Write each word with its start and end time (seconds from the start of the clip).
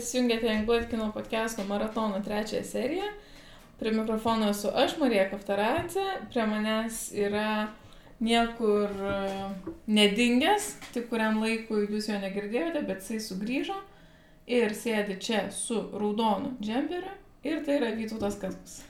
įsijungėte 0.00 0.48
Angluot 0.48 0.88
kino 0.90 1.10
podcast'o 1.14 1.64
maratono 1.68 2.20
trečiąją 2.24 2.64
seriją. 2.64 3.08
Prie 3.80 3.92
mikrofono 3.92 4.50
esu 4.52 4.72
aš, 4.76 4.96
Marija 5.00 5.26
Kaftaratė, 5.30 6.04
prie 6.32 6.44
manęs 6.48 6.98
yra 7.16 7.68
niekur 8.20 8.92
e, 9.08 9.14
nedingęs, 9.88 10.74
tik 10.94 11.08
kuriam 11.12 11.40
laikui 11.40 11.86
jūs 11.88 12.10
jo 12.10 12.18
negirdėjote, 12.20 12.84
bet 12.88 13.00
jisai 13.04 13.20
sugrįžo 13.24 13.78
ir 14.50 14.76
sėdi 14.76 15.16
čia 15.22 15.46
su 15.54 15.80
raudonu 15.92 16.54
džemperiu 16.60 17.16
ir 17.48 17.64
tai 17.64 17.78
yra 17.80 17.92
Vytautas 17.96 18.36
Kaskus. 18.40 18.80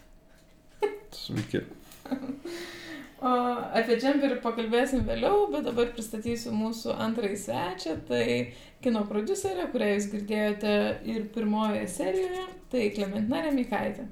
Sveiki. 1.15 1.63
O 3.21 3.31
apie 3.77 3.99
džemperį 4.01 4.39
pakalbėsim 4.41 5.03
vėliau, 5.05 5.43
bet 5.53 5.67
dabar 5.67 5.91
pristatysiu 5.93 6.55
mūsų 6.57 6.95
antrąjį 7.05 7.41
svečią. 7.43 7.97
Tai 8.09 8.23
kino 8.81 9.03
producerė, 9.11 9.67
kurią 9.73 9.91
jūs 9.93 10.07
girdėjote 10.15 10.77
ir 11.13 11.27
pirmojoje 11.35 11.83
serijoje, 11.93 12.47
tai 12.73 12.87
Klementina 12.97 13.43
Remikaitė. 13.45 14.07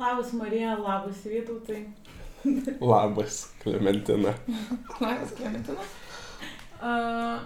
Labas 0.00 0.32
Marija, 0.32 0.78
labas 0.80 1.20
Vytautai. 1.28 1.82
Labas, 2.92 3.42
Klementina. 3.60 4.32
Labas 5.02 5.36
Klementina. 5.36 5.84
Uh, 6.82 7.44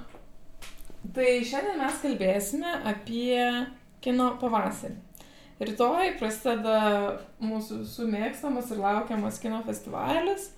tai 1.16 1.40
šiandien 1.42 1.82
mes 1.82 1.98
kalbėsime 2.04 2.76
apie 2.86 3.42
kino 4.04 4.30
pavasarį. 4.38 4.94
Rytoj 5.56 6.18
prasideda 6.20 7.16
mūsų 7.40 7.80
visų 7.86 8.06
mėgstamas 8.12 8.68
ir 8.74 8.80
laukiamas 8.82 9.38
kino 9.40 9.62
festivalis. 9.64 10.50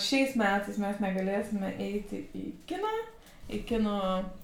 Šiais 0.00 0.32
metais 0.38 0.78
mes 0.80 1.00
negalėsime 1.02 1.74
eiti 1.76 2.22
į 2.32 2.44
kiną, 2.70 2.92
į 3.52 3.60
kino 3.68 3.98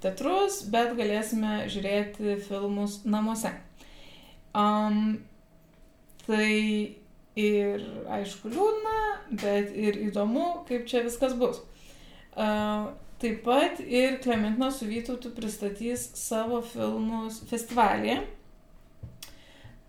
teatrus, 0.05 0.61
bet 0.69 0.93
galėsime 0.99 1.63
žiūrėti 1.73 2.37
filmus 2.45 2.99
namuose. 3.09 3.55
Um, 4.55 5.25
tai 6.27 6.51
ir 7.41 7.89
aišku 8.19 8.53
liūdna, 8.53 8.99
bet 9.33 9.73
ir 9.73 9.97
įdomu, 10.11 10.67
kaip 10.69 10.85
čia 10.91 11.07
viskas 11.07 11.33
bus. 11.41 11.65
Uh, 12.35 12.93
taip 13.23 13.41
pat 13.47 13.81
ir 13.81 14.21
Klementina 14.21 14.69
su 14.75 14.87
Vytautu 14.91 15.33
pristatys 15.33 16.11
savo 16.21 16.61
filmus 16.63 17.41
festivalyje. 17.49 18.21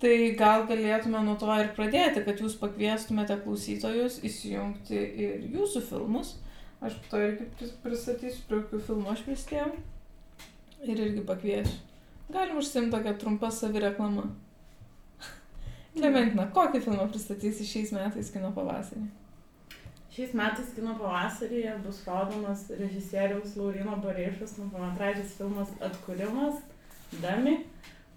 Tai 0.03 0.15
gal 0.35 0.65
galėtume 0.67 1.21
nuo 1.23 1.37
to 1.39 1.47
ir 1.55 1.69
pradėti, 1.77 2.23
kad 2.25 2.41
jūs 2.43 2.57
pakviestumėte 2.59 3.37
klausytojus 3.45 4.19
įsijungti 4.27 4.99
ir 4.99 5.45
jūsų 5.53 5.81
filmus. 5.87 6.33
Aš 6.83 6.97
to 7.09 7.21
irgi 7.23 7.69
pristatysiu, 7.83 8.43
prie 8.49 8.59
kokių 8.65 8.81
filmų 8.89 9.13
aš 9.13 9.21
pristėjau. 9.25 9.69
Ir 10.83 10.99
irgi 10.99 11.23
pakviesiu. 11.25 11.77
Galim 12.33 12.59
užsimti 12.59 12.91
tokią 12.91 13.13
trumpą 13.21 13.51
savireklamą. 13.53 14.25
Klementina, 15.95 16.49
kokį 16.53 16.81
filmą 16.83 17.07
pristatysi 17.13 17.67
šiais 17.69 17.93
metais 17.95 18.33
kino 18.33 18.51
pavasarį? 18.53 19.07
Šiais 20.15 20.35
metais 20.37 20.75
kino 20.75 20.97
pavasaryje 20.99 21.71
bus 21.85 22.03
rodomas 22.07 22.67
režisieriaus 22.71 23.55
Laurino 23.59 23.97
Bareišas 24.03 24.57
trumpametražis 24.57 25.33
filmas 25.39 25.71
Atkūrimas, 25.83 26.61
Dami, 27.23 27.57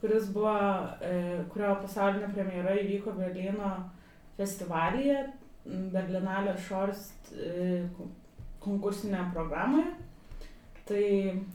kuris 0.01 0.29
buvo, 0.35 0.55
e, 1.03 1.45
kurio 1.53 1.75
pasaulinė 1.83 2.31
premjera 2.35 2.77
įvyko 2.79 3.15
Berlyno 3.19 3.73
festivalyje, 4.39 5.25
Berlinalio 5.95 6.55
Šorst 6.69 7.33
e, 7.35 7.83
konkursinėje 8.63 9.25
programoje. 9.35 9.91
Tai 10.89 11.03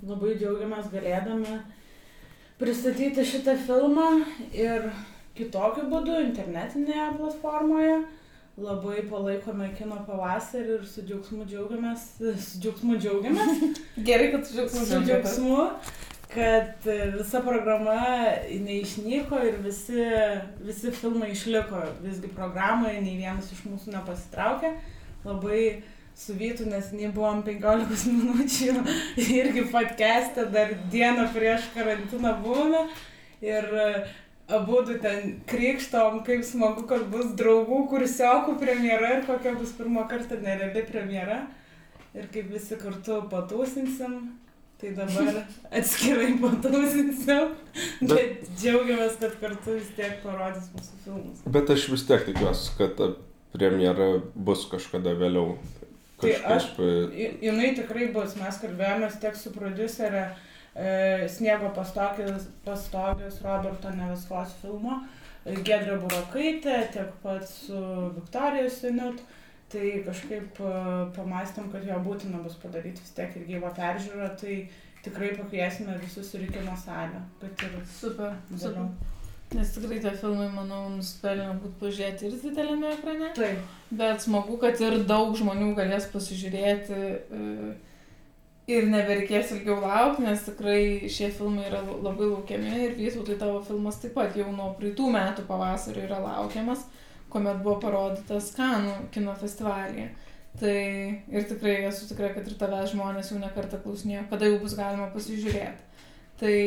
labai 0.06 0.36
džiaugiamės 0.38 0.92
galėdami 0.94 1.56
pristatyti 2.60 3.24
šitą 3.26 3.56
filmą 3.66 4.10
ir 4.54 4.92
kitokiu 5.38 5.88
būdu 5.90 6.20
internetinėje 6.28 7.08
platformoje. 7.18 7.96
Labai 8.62 9.00
palaikome 9.10 9.72
kino 9.74 9.96
pavasarį 10.06 10.76
ir 10.76 10.82
su 10.86 11.02
džiaugsmu 11.02 11.48
džiaugiamės, 11.50 12.04
su 12.20 12.60
džiaugsmu 12.62 13.00
džiaugiamės. 13.02 13.64
Gerai, 14.10 14.28
kad 14.36 14.46
su 14.46 14.60
džiaugsmu 14.60 14.84
su 14.92 15.00
džiaugsmu, 15.08 15.64
kad 16.34 16.86
visa 17.18 17.42
programa 17.46 17.98
neišnyko 18.50 19.40
ir 19.48 19.58
visi, 19.64 20.06
visi 20.66 20.92
filmai 20.92 21.32
išliko 21.32 21.82
visgi 22.04 22.32
programoje, 22.36 23.02
nei 23.02 23.18
vienas 23.22 23.52
iš 23.54 23.64
mūsų 23.68 23.94
nepasitraukė. 23.94 24.74
Labai 25.24 25.64
su 26.16 26.36
Vytu, 26.38 26.66
nes 26.70 26.92
nebuvom 26.94 27.42
15 27.46 28.12
minučių 28.18 28.74
irgi 29.24 29.66
podcast'e, 29.72 30.46
dar 30.54 30.76
dieną 30.94 31.30
prieš 31.34 31.70
karantiną 31.74 32.36
buvome. 32.44 32.86
Ir 33.44 33.66
abu 34.48 34.84
ten 35.02 35.40
krikštom, 35.50 36.22
kaip 36.28 36.46
smagu, 36.46 36.86
kad 36.88 37.08
bus 37.12 37.34
draugų, 37.40 37.88
kursiokų 37.92 38.58
premjera 38.62 39.18
ir 39.18 39.26
kokia 39.28 39.56
bus 39.58 39.74
pirmą 39.78 40.08
kartą 40.12 40.40
nereali 40.42 40.86
premjera. 40.88 41.44
Ir 42.14 42.30
kaip 42.34 42.52
visi 42.54 42.78
kartu 42.78 43.24
patūsinsim, 43.32 44.20
tai 44.82 44.94
dabar 44.98 45.38
atskirai 45.80 46.32
patūsinsim, 46.42 47.54
bet, 48.02 48.10
bet 48.10 48.50
džiaugiamės, 48.60 49.20
kad 49.22 49.38
kartu 49.42 49.78
vis 49.78 49.92
tiek 49.98 50.18
parodys 50.26 50.72
mūsų 50.74 51.00
filmus. 51.06 51.46
Bet 51.56 51.72
aš 51.74 51.88
vis 51.94 52.06
tiek 52.10 52.26
tikiuosi, 52.28 52.74
kad 52.80 53.00
premjera 53.54 54.10
bus 54.36 54.66
kažkada 54.72 55.16
vėliau. 55.20 55.58
Kažkaip... 56.22 56.44
Tai 56.44 56.56
aš, 56.56 56.70
jinai 57.44 57.74
tikrai 57.78 58.10
bus, 58.16 58.38
mes 58.40 58.60
kalbėjomės 58.64 59.20
tiek 59.22 59.38
su 59.38 59.52
producerė 59.56 60.24
e, 60.30 61.28
Sniego 61.32 61.72
pastogės, 61.76 63.40
Roberto 63.44 63.94
Neviskos 63.94 64.56
filmo, 64.62 65.02
e, 65.44 65.58
Gedra 65.66 66.00
Burokaitė, 66.02 66.80
tiek 66.96 67.16
pat 67.24 67.48
su 67.50 67.80
Viktorija 68.18 68.72
Sinut. 68.74 69.24
Tai 69.74 69.92
kažkaip 70.06 70.60
e, 70.62 70.74
pamastėm, 71.16 71.70
kad 71.74 71.86
jo 71.88 71.98
būtina 72.06 72.42
bus 72.44 72.58
padaryti 72.62 73.02
vis 73.02 73.16
tiek 73.18 73.34
ir 73.40 73.48
gyvą 73.48 73.72
peržiūrą, 73.78 74.28
tai 74.40 74.58
tikrai 75.06 75.32
pakviesime 75.38 75.98
visus 76.04 76.30
į 76.38 76.52
kino 76.52 76.76
salę. 76.80 77.24
Super, 77.98 78.36
super. 78.52 78.86
Nes 79.54 79.72
tikrai 79.74 80.00
tie 80.02 80.12
filmai, 80.18 80.48
manau, 80.54 80.84
nusipelnė 80.94 81.50
būti 81.62 81.80
pažiūrėti 81.82 82.30
ir 82.30 82.38
didelėme 82.42 82.94
ekrane. 82.96 83.34
Taip. 83.38 83.74
Bet 83.94 84.24
smagu, 84.26 84.58
kad 84.62 84.80
ir 84.82 85.02
daug 85.10 85.34
žmonių 85.38 85.74
galės 85.78 86.08
pasižiūrėti. 86.14 87.02
Uh, 87.34 87.74
ir 88.72 88.88
nebereikės 88.88 89.52
ilgiau 89.58 89.80
laukti, 89.84 90.24
nes 90.24 90.44
tikrai 90.46 91.10
šie 91.12 91.30
filmai 91.36 91.68
yra 91.68 91.82
labai 91.84 92.30
laukiami 92.30 92.74
ir 92.86 92.94
Vytautai 93.00 93.38
tavo 93.40 93.62
filmas 93.66 94.00
taip 94.02 94.16
pat 94.16 94.38
jau 94.40 94.50
nuo 94.52 94.72
praeitų 94.78 95.10
metų 95.12 95.46
pavasario 95.50 96.06
yra 96.08 96.22
laukiamas, 96.24 96.86
kuomet 97.34 97.64
buvo 97.66 97.80
parodytas 97.82 98.52
Kanų 98.58 98.96
kino 99.14 99.34
festivalyje. 99.40 100.12
Tai 100.60 100.76
ir 101.34 101.48
tikrai 101.50 101.80
esu 101.88 102.06
tikra, 102.12 102.30
kad 102.36 102.46
ir 102.46 102.58
tavęs 102.60 102.92
žmonės 102.94 103.32
jau 103.32 103.40
nekartą 103.42 103.80
klausinėjo, 103.82 104.28
kada 104.30 104.50
jau 104.52 104.60
bus 104.62 104.76
galima 104.78 105.10
pasižiūrėti. 105.16 105.90
Tai 106.38 106.58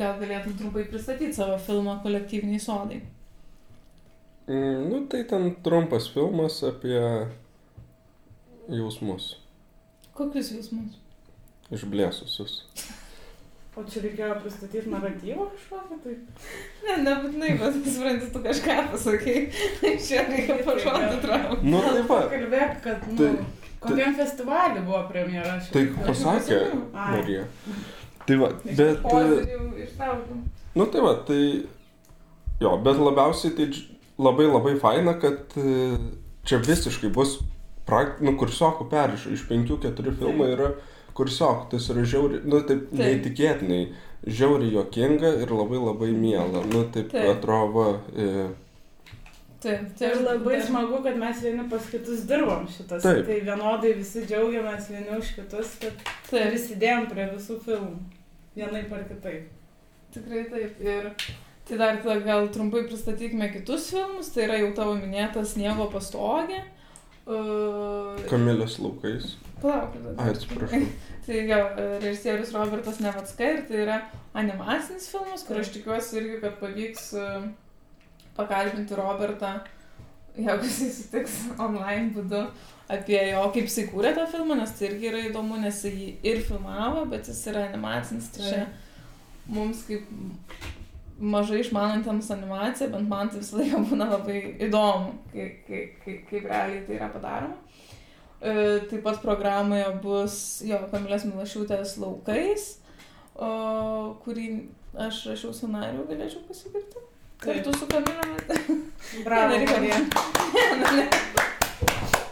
gal 0.00 0.16
galėtum 0.20 0.54
trumpai 0.56 0.86
pristatyti 0.88 1.36
savo 1.36 1.58
filmą 1.60 1.98
kolektyviniai 2.04 2.60
sodai. 2.62 3.02
Mm, 4.48 4.86
nu, 4.88 5.02
tai 5.12 5.24
ten 5.28 5.50
trumpas 5.64 6.08
filmas 6.12 6.62
apie 6.64 6.96
jausmus. 8.72 9.34
Kokius 10.16 10.54
jausmus? 10.54 10.96
Išblėsusius. 11.68 12.62
O 13.78 13.84
čia 13.86 14.00
reikėjo 14.02 14.36
pristatyti 14.42 14.90
naratyvą 14.90 15.44
kažkokį, 15.52 15.96
tai... 16.02 16.14
Ne, 16.82 16.94
nebūtinai, 17.04 17.50
bet 17.60 17.76
supranti, 17.94 18.30
tu 18.34 18.40
kažką 18.42 18.74
pasakai. 18.90 19.34
čia 20.02 20.24
reikia 20.26 20.56
pažodį 20.66 21.20
traukti. 21.22 21.68
Nu, 21.68 21.82
tai 21.84 22.02
va. 22.08 22.18
Kalbėk, 22.32 22.72
kad, 22.82 23.04
nu, 23.12 23.20
tai, 23.20 23.28
kokiam 23.84 24.16
tai, 24.16 24.24
festivalį 24.24 24.82
buvo 24.88 25.04
premjera 25.12 25.54
šitą. 25.62 25.84
Tai 25.94 26.08
pasakė 26.08 26.60
Marija. 26.96 27.46
Tai 28.26 28.40
va, 28.42 28.50
bet... 28.66 29.06
Nu, 30.74 30.90
tai 30.90 31.06
va, 31.06 31.14
tai... 31.30 31.40
Jo, 32.58 32.74
bet 32.82 32.98
labiausiai 32.98 33.54
tai 33.54 33.70
labai 34.18 34.50
labai 34.50 34.74
faina, 34.82 35.14
kad 35.22 35.54
e, 35.54 35.94
čia 36.42 36.58
visiškai 36.66 37.14
bus, 37.14 37.38
prak... 37.86 38.18
nu, 38.26 38.34
kursiokų 38.42 38.90
peržiūrų. 38.90 39.38
Iš 39.38 39.50
penkių 39.54 39.78
keturi 39.86 40.18
filmai 40.18 40.56
yra... 40.58 40.74
Tai 40.74 40.97
kursiok, 41.18 41.66
tas 41.72 41.90
yra 41.92 42.06
žiauriai, 42.06 42.44
nu 42.46 42.62
taip, 42.62 42.86
taip. 42.92 43.02
neįtikėtinai, 43.02 43.82
žiauriai 44.38 44.72
jokinga 44.76 45.34
ir 45.42 45.52
labai 45.52 45.82
labai 45.82 46.14
miela. 46.14 46.62
Nu 46.70 46.86
taip, 46.94 47.10
taip. 47.12 47.34
atrodo, 47.34 47.90
e, 48.14 48.48
Taip, 49.58 49.88
tai 49.98 50.12
ir 50.12 50.20
labai 50.22 50.54
taip. 50.54 50.68
smagu, 50.68 51.00
kad 51.02 51.16
mes 51.18 51.40
vieni 51.42 51.64
pas 51.70 51.86
kitus 51.90 52.20
dirbom 52.30 52.68
šitas. 52.70 53.02
Taip. 53.02 53.24
Tai 53.26 53.38
vienodai 53.48 53.90
visi 53.98 54.22
džiaugiamės 54.22 54.86
vieni 54.92 55.16
už 55.16 55.32
kitus, 55.34 55.72
kad 55.82 55.96
taip. 56.28 56.52
prisidėjom 56.52 57.08
prie 57.10 57.26
visų 57.32 57.58
filmų. 57.64 57.96
Vienai 58.54 58.84
par 58.90 59.02
kitaip. 59.08 59.48
Tikrai 60.14 60.44
taip. 60.52 60.78
Ir 60.78 61.10
tai 61.68 61.78
dar 61.80 61.98
tada 62.04 62.20
gal 62.22 62.46
trumpai 62.54 62.84
pristatykime 62.86 63.50
kitus 63.56 63.90
filmus. 63.90 64.30
Tai 64.34 64.46
yra 64.46 64.60
jau 64.62 64.70
tavo 64.78 64.94
minėtas 65.00 65.56
Sniego 65.56 65.90
pastogė. 65.90 66.62
Uh, 67.26 68.14
Kamilės 68.30 68.78
laukais. 68.80 69.34
Palaukit. 69.62 70.04
Ai, 70.16 70.30
atsiprašau. 70.32 70.82
tai 71.26 71.42
jo, 71.48 71.58
režisierius 72.02 72.52
Robertas 72.54 73.00
Nevacka 73.04 73.50
ir 73.54 73.64
tai 73.68 73.82
yra 73.84 73.98
animacinis 74.38 75.08
filmas, 75.12 75.44
kur 75.46 75.60
aš 75.60 75.72
tikiuosi 75.74 76.20
irgi, 76.20 76.38
kad 76.44 76.56
pavyks 76.62 77.10
e, 77.18 77.26
pakalbinti 78.38 78.98
Robertą, 78.98 79.56
jeigu 80.38 80.70
jis 80.70 81.02
sutiks 81.02 81.38
online 81.58 82.12
būdu 82.14 82.44
apie 82.88 83.18
jo, 83.32 83.42
kaip 83.52 83.66
jisai 83.68 83.88
kūrė 83.90 84.14
tą 84.16 84.24
filmą, 84.30 84.56
nes 84.60 84.72
tai 84.78 84.88
irgi 84.92 85.10
yra 85.10 85.22
įdomu, 85.28 85.58
nes 85.60 85.82
jį 85.84 86.12
ir 86.24 86.42
filmavo, 86.46 87.04
bet 87.10 87.28
jis 87.28 87.42
yra 87.50 87.66
animacinis. 87.68 88.30
Tai 88.34 88.46
čia 88.46 88.66
mums 89.48 89.82
kaip 89.88 90.06
mažai 91.18 91.60
išmanantiems 91.64 92.30
animaciją, 92.30 92.90
bent 92.94 93.10
man 93.10 93.30
tai 93.30 93.42
visą 93.42 93.58
laiką 93.58 93.82
būna 93.90 94.06
labai 94.12 94.38
įdomu, 94.68 95.16
kaip, 95.32 95.64
kaip, 95.66 95.96
kaip, 96.04 96.20
kaip 96.30 96.46
realiai 96.46 96.84
tai 96.86 96.98
yra 97.00 97.10
padaroma. 97.12 97.58
E, 98.40 98.80
taip 98.86 99.02
pat 99.02 99.18
programoje 99.18 99.86
bus 100.02 100.34
jo 100.62 100.78
Kamilės 100.92 101.24
Milašiūtės 101.26 101.96
laukais, 101.98 102.66
o, 103.34 103.48
kurį 104.22 104.44
aš 104.94 105.24
rašiau 105.32 105.54
scenarių, 105.56 106.04
galėčiau 106.06 106.44
pasigirti. 106.46 107.02
Kartu 107.42 107.72
su 107.74 107.88
Kamilė. 107.90 108.36
Bravo. 109.26 109.56
ne, 109.58 109.64
ne, 109.66 109.90
ne. 109.90 111.08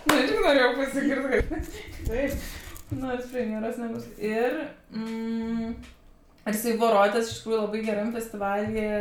Na, 0.07 0.21
tik 0.21 0.39
norėjau 0.45 0.69
pasigirti. 0.79 1.65
Taip. 2.07 2.45
Nors 2.95 3.27
premjeros 3.33 3.81
nebus. 3.83 4.05
Ir... 4.23 4.61
Mm, 4.95 5.73
ar 6.47 6.55
jisai 6.55 6.77
buvo 6.77 6.93
rodęs 6.95 7.33
iš 7.33 7.41
tikrųjų 7.41 7.65
labai 7.65 7.81
geram 7.89 8.13
festivalyje 8.15 8.93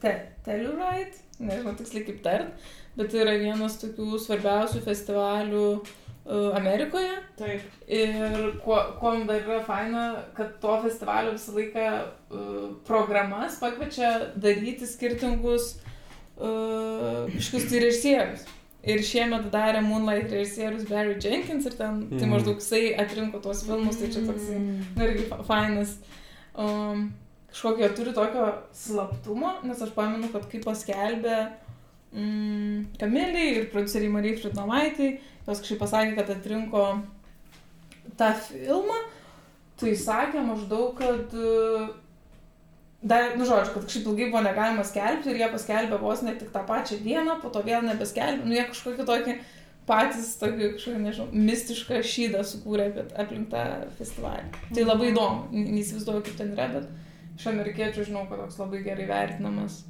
te, 0.00 0.14
Telluride, 0.46 1.20
nežinau 1.44 1.76
tiksliai 1.76 2.06
kaip 2.08 2.24
tart, 2.24 2.64
bet 2.96 3.12
tai 3.12 3.20
yra 3.26 3.36
vienas 3.42 3.76
tokių 3.82 4.16
svarbiausių 4.22 4.80
festivalių 4.86 5.66
uh, 5.74 5.92
Amerikoje. 6.24 7.18
Taip. 7.36 7.60
Ir 7.86 8.58
kuo, 8.64 8.78
kuo 9.00 9.12
dar 9.28 9.42
yra 9.42 9.60
faina, 9.66 10.04
kad 10.36 10.56
to 10.60 10.76
festivalio 10.82 11.34
visą 11.36 11.52
laiką 11.58 11.88
uh, 12.00 12.68
programas 12.88 13.58
pakviečia 13.60 14.12
daryti 14.40 14.88
skirtingus 14.88 15.74
uh, 16.40 17.28
iškus 17.36 17.68
tai 17.68 17.82
režisierius. 17.84 18.46
Ir 18.84 19.00
šiemet 19.04 19.50
darė 19.52 19.80
Moonlight 19.84 20.32
režisierius 20.32 20.88
Barry 20.88 21.16
Jenkins 21.16 21.68
ir 21.68 21.76
ten, 21.76 22.02
mm. 22.04 22.16
tai 22.18 22.24
mhm. 22.26 22.32
maždaug 22.34 22.58
jisai 22.60 22.94
atrinko 23.00 23.40
tuos 23.44 23.62
filmus, 23.64 24.00
tai 24.00 24.10
čia 24.12 24.24
toksai, 24.26 24.58
mm. 24.60 24.80
nu, 24.96 25.06
irgi 25.08 25.44
fainas. 25.48 25.94
Um, 26.54 27.06
kažkokio 27.54 27.88
turi 27.96 28.12
tokio 28.16 28.48
slaptumo, 28.76 29.54
nes 29.64 29.80
aš 29.82 29.92
pamenu, 29.96 30.28
kad 30.32 30.48
kai 30.50 30.60
paskelbė 30.64 31.36
mm, 32.12 32.96
Kamiliai 33.00 33.54
ir 33.60 33.70
produceriai 33.72 34.12
Marijai 34.12 34.40
Fritnomaitai, 34.42 35.10
jos 35.46 35.60
kažkaip 35.60 35.82
pasakė, 35.82 36.14
kad 36.18 36.32
atrinko 36.34 36.86
tą 38.18 38.30
filmą, 38.46 38.96
tai 39.80 39.94
sakė 39.98 40.44
maždaug, 40.44 40.94
kad 40.98 41.34
dar, 43.04 43.34
nu 43.38 43.48
žodžiu, 43.48 43.74
kad 43.74 43.86
kažkaip 43.86 44.08
ilgai 44.08 44.30
buvo 44.30 44.44
negalima 44.46 44.84
skelbti 44.86 45.32
ir 45.32 45.42
jie 45.42 45.50
paskelbė 45.52 46.00
vos 46.00 46.22
ne 46.24 46.34
tik 46.38 46.52
tą 46.54 46.64
pačią 46.68 47.02
dieną, 47.04 47.40
po 47.42 47.52
to 47.52 47.64
vėl 47.66 47.84
nebeskelbė, 47.84 48.46
nu 48.48 48.56
jie 48.56 48.64
kažkokį 48.70 49.08
tokį 49.10 49.36
patys 49.88 50.30
tokį 50.40 50.70
kažkokį, 50.76 51.00
nežinau, 51.04 51.26
mistišką 51.48 52.00
šydą 52.08 52.44
sukūrė 52.48 52.88
aplink 53.20 53.50
tą 53.52 53.64
festivalį. 53.98 54.46
Tai 54.70 54.86
labai 54.86 55.10
įdomu, 55.12 55.50
neįsivaizduoju, 55.52 56.24
kaip 56.28 56.38
ten 56.40 56.54
yra, 56.56 56.70
bet 56.78 56.88
iš 57.36 57.50
amerikiečių 57.52 58.08
žinau, 58.08 58.24
kad 58.30 58.40
toks 58.40 58.56
labai 58.62 58.80
gerai 58.86 59.08
vertinamas. 59.10 59.82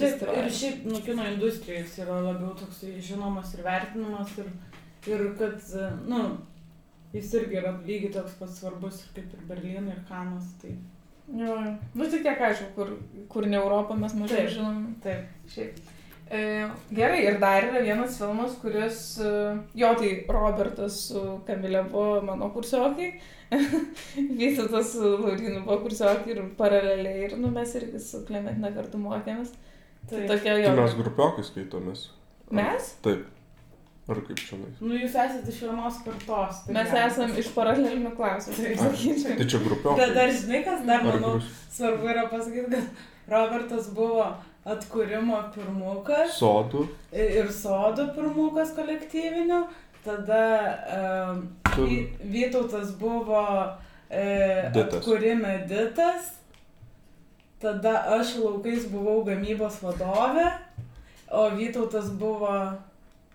Taip, 0.00 0.22
ir 0.36 0.50
šiaip, 0.60 0.86
nu, 0.88 1.00
kino 1.04 1.26
industrijos 1.30 1.98
yra 2.02 2.20
labiau 2.24 2.54
toks 2.58 2.82
žinomas 3.04 3.54
ir 3.56 3.64
vertinamas 3.66 4.32
ir, 4.40 4.48
ir 5.10 5.26
kad, 5.38 5.60
nu, 6.08 6.22
jis 7.12 7.34
irgi 7.40 7.60
yra 7.60 7.74
lygiai 7.78 8.14
toks 8.16 8.38
pats 8.40 8.58
svarbus 8.60 9.04
kaip 9.14 9.30
ir 9.36 9.46
Berlynas 9.50 9.94
ir 9.94 10.02
Kanas. 10.08 10.50
Tai... 10.62 10.74
Jo, 11.30 11.56
nu 11.94 12.10
tik 12.10 12.24
tiek 12.26 12.44
aišku, 12.48 12.72
kur, 12.74 12.92
kur 13.30 13.46
ne 13.46 13.58
Europą 13.60 13.96
mes 13.98 14.14
mažai 14.18 14.44
taip, 14.44 14.52
žinom. 14.56 14.84
Taip. 15.04 15.32
Šiaip. 15.52 15.80
E, 16.30 16.40
gerai, 16.94 17.24
ir 17.26 17.40
dar 17.42 17.64
yra 17.66 17.82
vienas 17.82 18.16
filmas, 18.18 18.54
kuris, 18.62 19.00
e, 19.18 19.30
jo 19.78 19.90
tai 19.98 20.10
Robertas 20.30 20.98
su 21.08 21.22
Kamilė 21.46 21.82
buvo 21.90 22.20
mano 22.26 22.50
kursiokai, 22.54 23.12
Vytautas 24.38 24.92
su 24.92 25.02
Laurinu 25.02 25.64
buvo 25.64 25.80
kursiokai 25.82 26.36
ir 26.36 26.44
paraleliai, 26.58 27.24
ir 27.26 27.34
nu, 27.38 27.50
mes 27.50 27.74
irgi 27.74 27.98
su 28.02 28.22
Klementina 28.28 28.70
kartu 28.76 29.00
mokėmės. 29.02 29.50
Tai 30.08 30.24
tokia 30.30 30.56
jo. 30.58 30.70
Tai 30.70 30.78
mes 30.80 30.96
grupiokai 30.98 31.44
skaitomės. 31.46 32.08
Mes? 32.50 32.94
Taip. 33.04 33.28
Ar 34.10 34.18
kaip 34.26 34.40
čia? 34.42 34.56
Nu, 34.58 34.94
jūs 34.96 35.12
esate 35.14 35.52
iš 35.52 35.60
vienos 35.68 36.00
kartos. 36.02 36.62
Tai 36.66 36.74
Mes 36.74 36.94
esame 36.98 37.36
iš 37.38 37.50
paralelinių 37.54 38.10
klasių. 38.16 38.56
Tai, 38.56 38.72
sakyčiau. 38.80 39.36
tai 39.38 39.46
čia 39.52 39.60
grupio. 39.62 39.92
Bet 40.00 40.14
dar 40.16 40.32
žinai, 40.34 40.62
kas 40.66 40.82
dar, 40.88 41.04
manau, 41.06 41.36
svarbu 41.70 42.10
yra 42.10 42.24
pasakyti, 42.32 42.72
kad 42.72 43.30
Robertas 43.30 43.92
buvo 43.94 44.24
atkūrimo 44.66 45.38
pirmukas. 45.54 46.34
Sodų. 46.40 46.88
Ir 47.14 47.52
sodų 47.54 48.08
pirmukas 48.16 48.74
kolektyvinio. 48.74 49.62
Tada 50.02 50.42
um, 50.96 51.46
tu... 51.70 51.86
Vytautas 52.32 52.90
buvo 52.98 53.44
e, 54.08 54.26
atkūrime 54.72 55.60
ditas. 55.70 56.39
Tada 57.60 57.96
aš 58.16 58.38
laukais 58.40 58.86
buvau 58.88 59.20
gamybos 59.26 59.82
vadovė, 59.84 60.46
o 61.28 61.48
Vytautas 61.52 62.08
buvo 62.16 62.54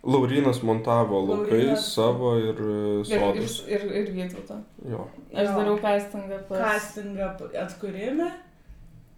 Laurinas 0.05 0.61
montavo 0.61 1.19
laukai 1.25 1.75
savo 1.81 2.35
ir 2.37 2.59
e, 2.61 3.03
sodus. 3.09 3.63
Ir, 3.67 3.85
ir, 3.89 3.93
ir 4.01 4.11
Vytautą. 4.13 4.59
Jo. 4.85 5.07
Aš 5.33 5.47
jo. 5.47 5.55
dariau 5.57 5.79
castingą 5.81 6.37
pas... 6.49 6.59
Castingą 6.61 7.29
atkūrime. 7.63 8.27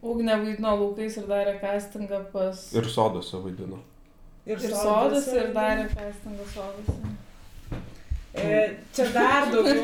Ugne 0.07 0.38
vaidino 0.44 0.75
laukais 0.80 1.18
ir 1.19 1.27
darė 1.27 1.57
castingą 1.59 2.21
pas... 2.31 2.62
Ir 2.75 2.88
sodose 2.88 3.42
vaidino. 3.44 3.81
Ir, 4.48 4.56
ir 4.56 4.75
sodose 4.75 5.36
ir 5.36 5.51
darė 5.56 5.89
castingą 5.92 6.48
sodose. 6.54 6.95
E, 8.37 8.61
čia 8.93 9.07
dar 9.15 9.47
daugiau. 9.49 9.75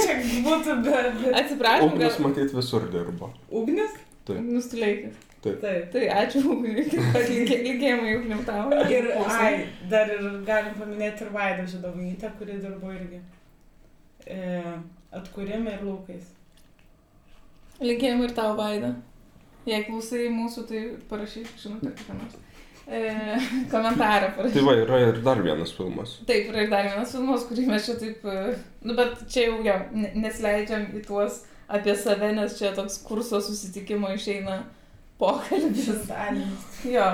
čia 0.00 0.16
būtų 0.46 0.78
be... 0.86 0.96
Atsiprašau. 1.40 1.90
Ugnis 1.90 2.16
gal... 2.16 2.24
matyt 2.26 2.56
visur 2.56 2.88
dirbo. 2.92 3.30
Ugnis? 3.52 3.92
Taip. 4.24 4.40
Nustileikis. 4.40 5.18
Taip. 5.44 5.58
Taip. 5.60 5.88
Tai 5.92 6.04
ačiū 6.22 6.40
ugniui, 6.54 6.86
kad 6.88 7.28
linkėjimai 7.28 8.14
ugniam 8.16 8.40
tau. 8.48 8.70
Ir, 8.88 9.10
ai, 9.28 9.66
dar 9.92 10.12
ir 10.14 10.22
galim 10.46 10.78
paminėti 10.78 11.26
ir 11.26 11.34
Vaidą 11.34 11.66
Židovnytę, 11.68 12.30
kuri 12.38 12.56
dirbo 12.62 12.92
irgi 12.94 13.20
e, 14.24 14.38
atkūrime 15.12 15.76
ir 15.76 15.84
laukais. 15.84 16.32
Linkėjimai 17.84 18.30
ir 18.30 18.34
tau, 18.38 18.54
Vaida. 18.56 18.94
Jei 19.68 19.84
klausai 19.84 20.30
mūsų, 20.32 20.64
tai 20.68 20.80
parašyk, 21.10 21.52
žinutę, 21.60 21.92
kokią 21.98 22.16
nors. 22.16 22.40
E, 22.86 23.38
komentarą 23.72 24.28
parašyk. 24.36 24.58
Tai 24.58 24.64
va, 24.66 24.74
yra 24.76 25.00
ir 25.06 25.18
dar 25.24 25.40
vienas 25.42 25.72
filmas. 25.72 26.18
Taip, 26.28 26.50
yra 26.52 26.66
ir 26.66 26.70
dar 26.72 26.84
vienas 26.90 27.14
filmas, 27.16 27.46
kurį 27.48 27.64
mes 27.70 27.86
čia 27.86 27.96
taip, 28.00 28.26
e, 28.28 28.56
nu 28.84 28.96
bet 28.98 29.24
čia 29.32 29.46
jau 29.48 29.62
jo, 29.64 29.76
nesleidžiam 30.20 30.90
į 30.92 31.04
tuos 31.06 31.40
apie 31.72 31.94
save, 31.96 32.34
nes 32.36 32.58
čia 32.58 32.74
toks 32.76 32.98
kurso 33.06 33.40
susitikimo 33.40 34.12
išeina 34.12 34.60
pokalbis. 35.20 35.88
Šimtadienis. 35.88 36.68
Jo. 36.92 37.08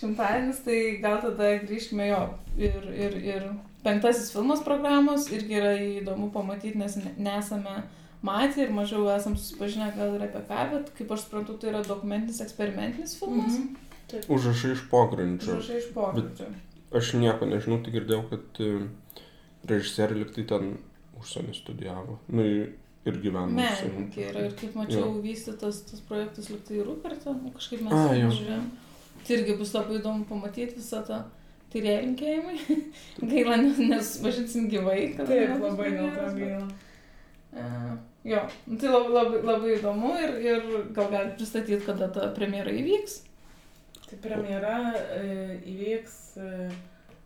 Šimtadienis, 0.00 0.64
tai 0.64 0.80
gal 1.04 1.20
tada 1.20 1.52
grįžkime 1.66 2.08
jo. 2.08 2.22
Ir, 2.56 2.80
ir, 2.96 3.20
ir 3.20 3.46
penktasis 3.84 4.32
filmas 4.32 4.64
programos 4.64 5.28
irgi 5.28 5.60
yra 5.60 5.76
įdomu 6.00 6.30
pamatyti, 6.32 6.78
nes 6.80 6.96
nesame 7.20 7.82
matę 8.24 8.64
ir 8.64 8.72
mažiau 8.72 9.04
esam 9.12 9.36
susipažinę 9.36 9.90
gal 9.96 10.16
ir 10.16 10.24
apie 10.24 10.40
ką, 10.48 10.62
bet 10.72 10.88
kaip 10.96 11.12
aš 11.12 11.26
suprantu, 11.26 11.58
tai 11.60 11.74
yra 11.74 11.84
dokumentinis 11.84 12.40
eksperimentinis 12.44 13.18
filmas. 13.20 13.58
Mhm. 13.60 13.85
Taip. 14.10 14.26
Užrašai 14.30 14.72
iš 14.76 14.86
pogrindžio. 14.90 15.56
Užrašai 15.56 15.78
iš 15.82 15.92
pogrindžio. 15.94 16.48
Bet 16.50 16.98
aš 17.00 17.12
nieko 17.18 17.48
nežinau, 17.50 17.80
tik 17.82 17.96
girdėjau, 17.98 18.22
kad 18.30 18.60
e, 18.62 18.72
režisieriai 19.66 20.22
liktai 20.22 20.44
ten 20.46 20.76
užsienį 21.18 21.54
studijavo. 21.56 22.20
Nu, 22.30 22.44
ir 23.06 23.20
gyvena. 23.22 23.50
Menininkė 23.56 24.28
yra 24.30 24.46
ir 24.48 24.54
kaip 24.58 24.76
mačiau 24.78 25.08
jo. 25.08 25.14
vystytas 25.24 25.82
tas 25.88 26.02
projektas 26.06 26.50
liktai 26.52 26.82
Rupertą, 26.86 27.34
nu, 27.38 27.52
kažkaip 27.56 27.82
mes 27.86 27.96
A, 27.96 28.06
žiūrėjom. 28.14 28.70
Tai 29.26 29.36
irgi 29.40 29.58
bus 29.58 29.74
labai 29.74 29.98
įdomu 29.98 30.26
pamatyti 30.28 30.78
visą 30.78 31.02
tą 31.06 31.20
tyrėjų 31.74 32.02
linkėjimai. 32.06 32.80
gaila, 33.32 33.60
nes 33.62 34.12
važinsim 34.22 34.68
gyvai. 34.72 35.00
Taip, 35.18 35.56
labai 35.62 35.92
dėl 35.94 36.10
to 36.14 36.28
gaila. 36.38 36.66
Uh, 37.56 37.94
jo, 38.28 38.42
nu, 38.68 38.76
tai 38.78 38.90
labai, 38.92 39.12
labai, 39.16 39.42
labai 39.50 39.76
įdomu 39.78 40.12
ir, 40.20 40.34
ir 40.44 40.66
gal 40.94 41.08
galite 41.08 41.38
pristatyti, 41.38 41.82
kada 41.86 42.10
ta 42.12 42.28
premjera 42.36 42.74
įvyks. 42.74 43.22
Tai 44.06 44.18
premjera 44.22 44.76
e, 44.94 45.22
įvyks. 45.72 46.18
E, 46.38 46.68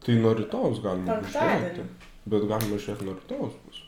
tai 0.06 0.16
nuo 0.20 0.32
rytojus 0.36 0.80
galima 0.84 1.18
žiūrėti. 1.26 1.84
Bet 2.30 2.46
galima 2.48 2.78
žiūrėti 2.80 3.08
nuo 3.08 3.16
rytojus 3.18 3.58
bus. 3.66 3.82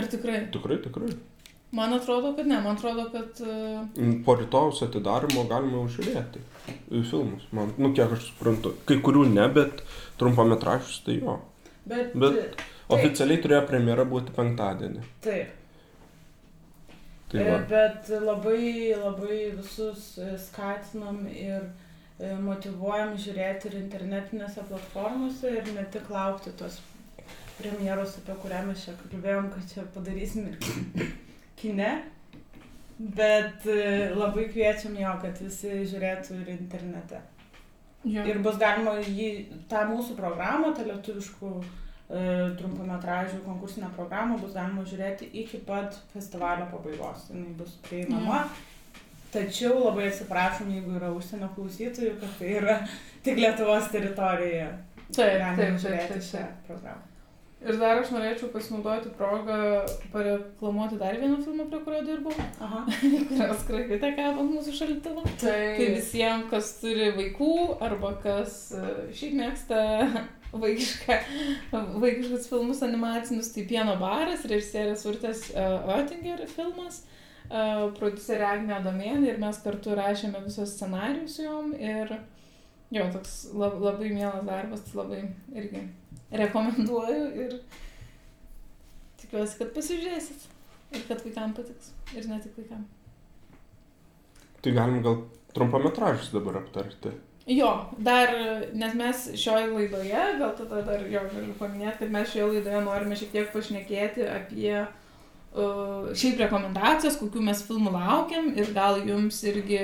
Ar 0.00 0.08
tikrai? 0.08 0.46
Tikrai, 0.54 0.80
tikrai. 0.86 1.10
Man 1.76 1.92
atrodo, 1.94 2.32
kad 2.34 2.48
ne, 2.50 2.56
man 2.64 2.74
atrodo, 2.74 3.04
kad... 3.12 3.42
Uh... 3.44 4.16
Po 4.26 4.34
rytojus 4.38 4.80
atidarimo 4.88 5.44
galima 5.50 5.84
užžiūrėti 5.84 6.42
filmus. 7.10 7.44
Man, 7.54 7.70
nu, 7.78 7.92
kiek 7.94 8.10
aš 8.16 8.30
suprantu. 8.32 8.74
Kai 8.88 8.98
kurių 9.04 9.28
ne, 9.30 9.46
bet 9.54 9.84
trumpametražius 10.18 10.98
tai 11.06 11.20
jo. 11.20 11.38
Bet, 11.86 12.16
Bet 12.18 12.58
oficialiai 12.90 13.42
turėjo 13.44 13.62
premjera 13.68 14.06
būti 14.08 14.34
penktadienį. 14.34 15.06
Taip. 15.24 15.59
Tai 17.30 17.40
E, 17.44 17.48
va. 17.50 17.58
Bet 17.70 18.08
labai, 18.24 18.94
labai 18.98 19.38
visus 19.58 20.16
e, 20.18 20.32
skatinam 20.38 21.20
ir 21.30 21.62
e, 22.18 22.32
motivuojam 22.42 23.12
žiūrėti 23.22 23.70
ir 23.70 23.76
internetinėse 23.84 24.64
platformose 24.70 25.52
ir 25.60 25.68
ne 25.76 25.84
tik 25.94 26.10
laukti 26.10 26.50
tos 26.58 26.80
premjeros, 27.60 28.16
apie 28.22 28.34
kurią 28.42 28.62
mes 28.70 28.84
čia 28.86 28.94
kalbėjom, 29.02 29.50
kad 29.54 29.68
čia 29.74 29.84
padarysim 29.94 30.48
ir 30.50 30.56
ki- 30.64 31.10
kine. 31.60 31.90
Bet 33.00 33.64
e, 33.70 34.10
labai 34.16 34.48
kviečiam 34.52 34.96
jo, 34.98 35.12
kad 35.22 35.38
visi 35.40 35.70
žiūrėtų 35.88 36.40
ir 36.42 36.50
internete. 36.58 37.20
Jo. 38.04 38.24
Ir 38.28 38.38
bus 38.44 38.56
galima 38.60 38.96
jį, 39.04 39.30
tą 39.68 39.84
mūsų 39.92 40.14
programą, 40.18 40.74
tą 40.76 40.84
lietuviškų 40.88 41.50
e, 41.60 41.70
trumpametražių 42.58 43.44
konkursinę 43.44 43.90
programą 43.94 44.38
bus 44.40 44.56
galima 44.56 44.82
žiūrėti 44.82 45.28
iki 45.44 45.60
pat 45.66 45.94
festivalio 46.14 46.66
pabaigos. 46.72 47.28
Jis 47.30 47.52
bus 47.58 47.76
prieinama. 47.86 48.44
Tačiau 49.30 49.76
labai 49.84 50.08
atsiprašom, 50.10 50.72
jeigu 50.74 50.96
yra 50.98 51.12
užsienio 51.14 51.52
klausytojų, 51.54 52.16
kad 52.18 52.32
tai 52.40 52.48
yra 52.58 52.78
tik 53.22 53.38
Lietuvos 53.38 53.86
teritorijoje. 53.92 54.72
Taip, 55.14 55.44
taip, 55.58 55.78
taip, 55.84 56.26
taip, 56.66 56.82
taip. 56.82 57.09
Ir 57.60 57.76
dar 57.76 57.98
aš 58.00 58.08
norėčiau 58.14 58.48
pasinaudoti 58.54 59.10
progą 59.18 59.56
pareklamuoti 60.14 60.96
dar 61.00 61.18
vieną 61.20 61.42
filmą, 61.44 61.66
prie 61.68 61.80
kurio 61.84 61.98
dirbau, 62.06 62.32
Aha. 62.64 62.86
kurios 63.28 63.66
krakite 63.68 64.12
kabo 64.16 64.46
mūsų 64.48 64.76
šaldytuvo. 64.78 65.24
Tai 65.42 65.58
visiems, 65.76 66.48
kas 66.48 66.70
turi 66.80 67.10
vaikų 67.18 67.50
arba 67.84 68.14
kas 68.24 68.56
e, 68.72 68.94
šiaip 69.12 69.36
mėgsta 69.42 69.82
vaikišką, 70.64 71.20
vaikiškus 72.00 72.48
filmus 72.48 72.80
animacinius, 72.88 73.52
tai 73.52 73.68
Pieno 73.68 74.00
baras, 74.00 74.48
režisierės 74.48 75.04
Urtės 75.12 75.46
uh, 75.52 75.84
Oettinger 75.92 76.46
filmas, 76.48 77.02
uh, 77.52 77.90
producerė 78.00 78.48
Agnė 78.54 78.80
Domėnė 78.88 79.34
ir 79.34 79.44
mes 79.44 79.60
kartu 79.60 80.00
rašėme 80.00 80.40
visos 80.48 80.78
scenarius 80.78 81.36
jom 81.44 81.74
ir 81.76 82.16
jo, 82.88 83.04
toks 83.12 83.42
lab, 83.52 83.76
labai 83.84 84.14
mielas 84.16 84.48
darbas, 84.48 84.88
tai 84.88 85.02
labai 85.04 85.26
irgi 85.54 85.90
rekomenduoju 86.32 87.26
ir 87.44 87.56
tikiuosi, 89.20 89.58
kad 89.58 89.72
pasižiūrėsit 89.74 90.46
ir 90.96 91.04
kad 91.08 91.24
vaikams 91.26 91.58
patiks 91.58 91.92
ir 92.16 92.28
ne 92.30 92.38
tik 92.42 92.56
vaikams. 92.58 92.96
Tai 94.60 94.76
galim 94.76 95.02
gal 95.04 95.20
trumpametražius 95.56 96.32
dabar 96.34 96.60
aptarti. 96.60 97.12
Jo, 97.50 97.70
dar, 97.98 98.30
nes 98.76 98.94
mes 98.94 99.22
šioje 99.40 99.70
laidoje, 99.72 100.24
gal 100.38 100.52
tada 100.58 100.82
dar 100.86 101.02
jo 101.10 101.22
galiu 101.32 101.54
paminėti, 101.58 102.02
kad 102.04 102.12
mes 102.12 102.30
šioje 102.30 102.50
laidoje 102.52 102.82
norime 102.84 103.16
šiek 103.18 103.32
tiek 103.32 103.48
pašnekėti 103.50 104.26
apie 104.28 104.74
uh, 104.84 106.10
šiaip 106.14 106.44
rekomendacijas, 106.44 107.18
kokių 107.18 107.42
mes 107.48 107.64
filmų 107.66 107.94
laukiam 107.96 108.52
ir 108.54 108.70
gal 108.76 109.00
jums 109.08 109.40
irgi 109.48 109.80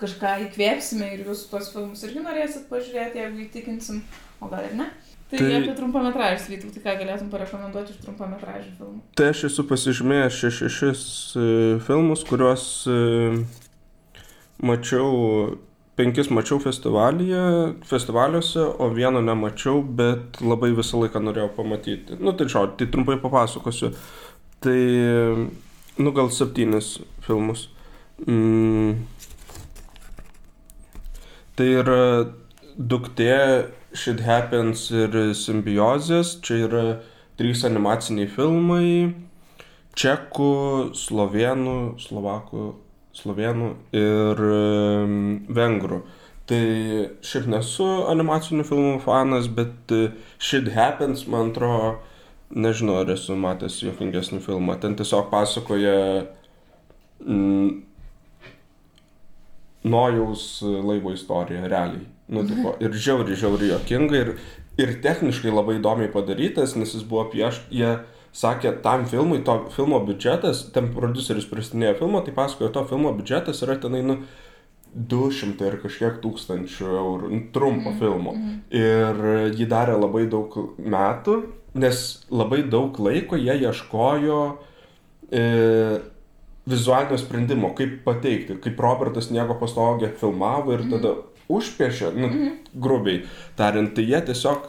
kažką 0.00 0.36
įkvėpsime 0.46 1.10
ir 1.14 1.24
jūs 1.26 1.46
tuos 1.50 1.72
filmus 1.72 2.04
irgi 2.06 2.22
norėsit 2.24 2.68
pažiūrėti, 2.70 3.24
jeigu 3.24 3.42
įtikinsim, 3.48 4.04
o 4.40 4.52
gal 4.52 4.68
ir 4.68 4.76
ne. 4.78 4.86
Tai, 4.92 5.09
Tai- 5.30 5.38
tai... 5.38 5.50
apie 5.60 5.74
trumpametražius, 5.78 6.48
Vytų, 6.50 6.72
tai 6.74 6.80
ką 6.82 6.92
galėtum 7.04 7.28
parekomenduoti 7.30 7.94
iš 7.94 8.00
trumpametražių 8.02 8.70
filmų? 8.80 9.02
Tai 9.14 9.28
aš 9.30 9.44
esu 9.46 9.64
pasižymėjęs 9.70 10.38
šešis 10.58 11.02
e, 11.38 11.44
filmus, 11.86 12.24
kuriuos 12.26 12.64
e, 12.90 12.96
mačiau, 14.66 15.12
penkis 16.00 16.32
mačiau 16.34 16.58
festivalyje, 16.64 17.44
festivaliuose, 17.86 18.64
o 18.82 18.90
vieno 18.96 19.22
nemačiau, 19.22 19.84
bet 19.84 20.42
labai 20.42 20.72
visą 20.74 21.04
laiką 21.04 21.22
norėjau 21.22 21.52
pamatyti. 21.60 22.18
Nu 22.18 22.34
tai 22.34 22.48
žodžiu, 22.50 22.80
tai 22.80 22.90
trumpai 22.90 23.20
papasakosiu. 23.22 23.94
Tai, 24.60 24.80
nu 26.02 26.16
gal 26.16 26.34
septynis 26.34 26.96
filmus. 27.22 27.68
Mm. 28.26 28.98
Tai 31.54 31.70
yra 31.84 32.02
duktė 32.76 33.70
Shit 33.96 34.22
Happens 34.26 34.86
ir 34.94 35.16
Simbiozės. 35.34 36.36
Čia 36.44 36.62
yra 36.68 36.84
trys 37.40 37.64
animaciniai 37.66 38.28
filmai. 38.30 38.86
Čekų, 39.98 40.52
slovenų, 40.96 41.76
slovakų, 42.00 42.70
slovenų 43.18 43.70
ir 43.96 44.42
vengrų. 45.58 46.02
Tai 46.50 46.62
šiaip 47.22 47.46
nesu 47.52 47.86
animacinių 48.10 48.64
filmų 48.66 48.94
fanas, 49.04 49.46
bet 49.54 49.92
e, 49.94 50.08
Shit 50.42 50.72
Happens, 50.74 51.22
man 51.30 51.52
atrodo, 51.52 51.92
nežinau, 52.50 52.96
ar 53.04 53.12
esu 53.14 53.36
matęs 53.38 53.76
juokingesnį 53.84 54.40
filmą. 54.42 54.74
Ten 54.82 54.96
tiesiog 54.98 55.28
pasakoja 55.30 56.24
mm, 57.22 57.68
Nojaus 59.94 60.42
laivo 60.66 61.14
istoriją, 61.14 61.68
realiai. 61.70 62.02
Nu, 62.30 62.44
tipo, 62.46 62.76
ir 62.78 62.94
žiauriai, 62.94 63.38
žiauriai 63.38 63.72
jokinga 63.72 64.18
ir, 64.20 64.28
ir 64.78 64.96
techniškai 65.02 65.50
labai 65.50 65.80
įdomiai 65.80 66.12
padarytas, 66.12 66.76
nes 66.78 66.92
jis 66.94 67.02
buvo 67.06 67.24
pieš, 67.32 67.58
jie 67.74 67.96
sakė, 68.36 68.76
tam 68.84 69.06
filmui, 69.10 69.40
to 69.46 69.56
filmo 69.74 69.98
biudžetas, 70.06 70.68
ten 70.74 70.92
produceris 70.94 71.48
pristatinėjo 71.50 71.96
filmą, 72.04 72.22
tai 72.22 72.34
pasakojo, 72.36 72.70
to 72.76 72.84
filmo 72.92 73.10
biudžetas 73.16 73.64
yra 73.66 73.74
tenai, 73.82 74.04
nu, 74.06 74.20
200 74.90 75.66
ir 75.68 75.76
kažkiek 75.82 76.18
tūkstančių 76.22 76.86
eurų, 77.00 77.30
nu, 77.30 77.40
trumpo 77.54 77.92
filmo. 77.98 78.34
Ir 78.74 79.20
jį 79.58 79.66
darė 79.70 79.98
labai 79.98 80.24
daug 80.30 80.54
metų, 80.78 81.36
nes 81.78 82.00
labai 82.30 82.64
daug 82.66 82.98
laiko 82.98 83.38
jie 83.38 83.54
ieškojo 83.66 84.40
e, 85.30 85.44
vizualinio 86.70 87.18
sprendimo, 87.18 87.70
kaip 87.78 88.00
pateikti, 88.06 88.58
kaip 88.62 88.82
Robertas 88.82 89.30
Niego 89.30 89.54
pastogė 89.60 90.10
filmavo 90.18 90.74
ir 90.74 90.86
tada 90.90 91.14
užpiešė, 91.58 92.12
nu, 92.16 92.30
grubiai 92.74 93.24
tariant, 93.58 93.92
tai 93.96 94.06
jie 94.08 94.20
tiesiog 94.30 94.68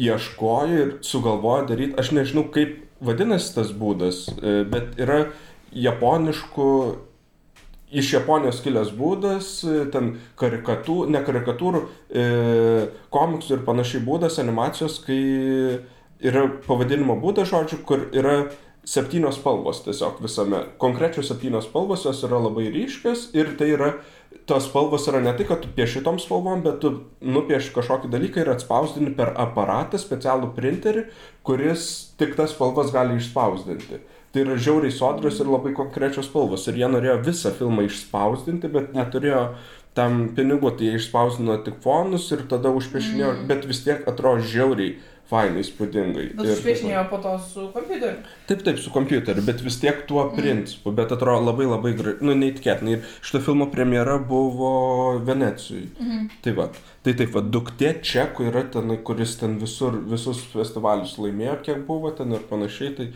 ieškojo 0.00 0.80
ir 0.84 0.96
sugalvojo 1.06 1.68
daryti, 1.70 1.98
aš 2.00 2.12
nežinau 2.16 2.46
kaip 2.54 2.78
vadinasi 3.04 3.54
tas 3.56 3.70
būdas, 3.76 4.26
e, 4.38 4.60
bet 4.68 4.98
yra 5.00 5.24
japoniškų, 5.74 6.72
iš 7.90 8.12
Japonijos 8.14 8.60
kilęs 8.62 8.92
būdas, 8.94 9.52
e, 9.66 9.84
ten 9.90 10.12
karikatūrų, 10.38 11.10
ne 11.10 11.22
karikatūrų, 11.26 11.82
e, 12.10 12.26
komiksų 13.10 13.56
ir 13.56 13.64
panašiai 13.66 14.04
būdas, 14.06 14.38
animacijos, 14.42 15.00
kai 15.06 15.20
yra 16.20 16.46
pavadinimo 16.66 17.16
būdas, 17.20 17.50
žodžiu, 17.50 17.80
kur 17.86 18.06
yra 18.12 18.50
septynios 18.84 19.36
spalvos 19.40 19.82
tiesiog 19.84 20.22
visame. 20.24 20.62
Konkrečios 20.80 21.28
septynios 21.28 21.68
spalvos, 21.68 22.04
jos 22.06 22.22
yra 22.26 22.40
labai 22.40 22.70
ryškios 22.72 23.30
ir 23.36 23.54
tai 23.58 23.72
yra, 23.74 23.90
tos 24.48 24.68
spalvos 24.68 25.08
yra 25.10 25.20
ne 25.24 25.34
tai, 25.36 25.46
kad 25.48 25.60
tu 25.62 25.72
pieši 25.76 26.04
tom 26.06 26.18
spalvom, 26.22 26.62
bet 26.64 26.80
tu 26.82 26.94
nupieši 27.20 27.74
kažkokį 27.76 28.12
dalyką 28.12 28.44
ir 28.44 28.52
atspausdini 28.54 29.12
per 29.18 29.34
aparatą, 29.40 30.00
specialų 30.00 30.52
printerį, 30.56 31.04
kuris 31.46 31.90
tik 32.20 32.36
tas 32.38 32.54
spalvas 32.54 32.92
gali 32.94 33.20
išspausdinti. 33.20 34.00
Tai 34.30 34.44
yra 34.44 34.56
žiauriai 34.62 34.94
sodrios 34.94 35.40
ir 35.42 35.50
labai 35.50 35.74
konkrečios 35.74 36.28
spalvos. 36.30 36.68
Ir 36.70 36.78
jie 36.78 36.88
norėjo 36.88 37.16
visą 37.26 37.50
filmą 37.50 37.88
išspausdinti, 37.88 38.70
bet 38.70 38.92
neturėjo 38.94 39.48
tam 39.98 40.28
pinigų, 40.36 40.70
tai 40.78 40.86
jie 40.86 41.00
išspausdino 41.00 41.56
tik 41.66 41.80
fonus 41.82 42.28
ir 42.30 42.44
tada 42.50 42.70
užpiešinėjo, 42.70 43.32
mm. 43.32 43.48
bet 43.50 43.66
vis 43.66 43.82
tiek 43.82 44.06
atrodo 44.08 44.46
žiauriai 44.46 44.94
fainai, 45.30 45.62
įspūdingai. 45.64 46.24
Bet 46.36 46.44
Ir- 46.46 46.52
užpiešinėjo 46.56 47.04
po 47.10 47.18
to 47.22 47.32
su 47.46 47.68
kompiuteriu. 47.74 48.24
Taip, 48.50 48.64
taip, 48.66 48.78
su 48.82 48.90
kompiuteriu, 48.94 49.44
bet 49.46 49.62
vis 49.62 49.78
tiek 49.80 50.02
tuo 50.10 50.24
principu, 50.34 50.92
bet 50.92 51.12
atrodo 51.14 51.44
labai 51.46 51.68
labai 51.70 51.92
gerai, 51.98 52.16
nu 52.20 52.34
neįtikėtinai. 52.34 52.96
Ir 52.98 53.04
šito 53.22 53.40
filmo 53.46 53.70
premjera 53.70 54.18
buvo 54.18 54.72
Venecijai. 55.24 55.86
Mhm. 56.00 56.30
Tai 56.42 56.52
va, 56.58 56.68
tai 57.06 57.14
taip 57.14 57.30
va, 57.36 57.40
duktė 57.42 57.94
čekų 58.02 58.48
yra 58.50 58.64
ten, 58.74 58.96
kuris 59.06 59.36
ten 59.40 59.58
visur, 59.62 60.00
visus 60.10 60.42
festivalius 60.52 61.16
laimėjo, 61.22 61.60
kiek 61.62 61.86
buvo 61.86 62.10
ten 62.10 62.32
ir 62.36 62.42
panašiai. 62.50 62.96
Tai 62.96 63.08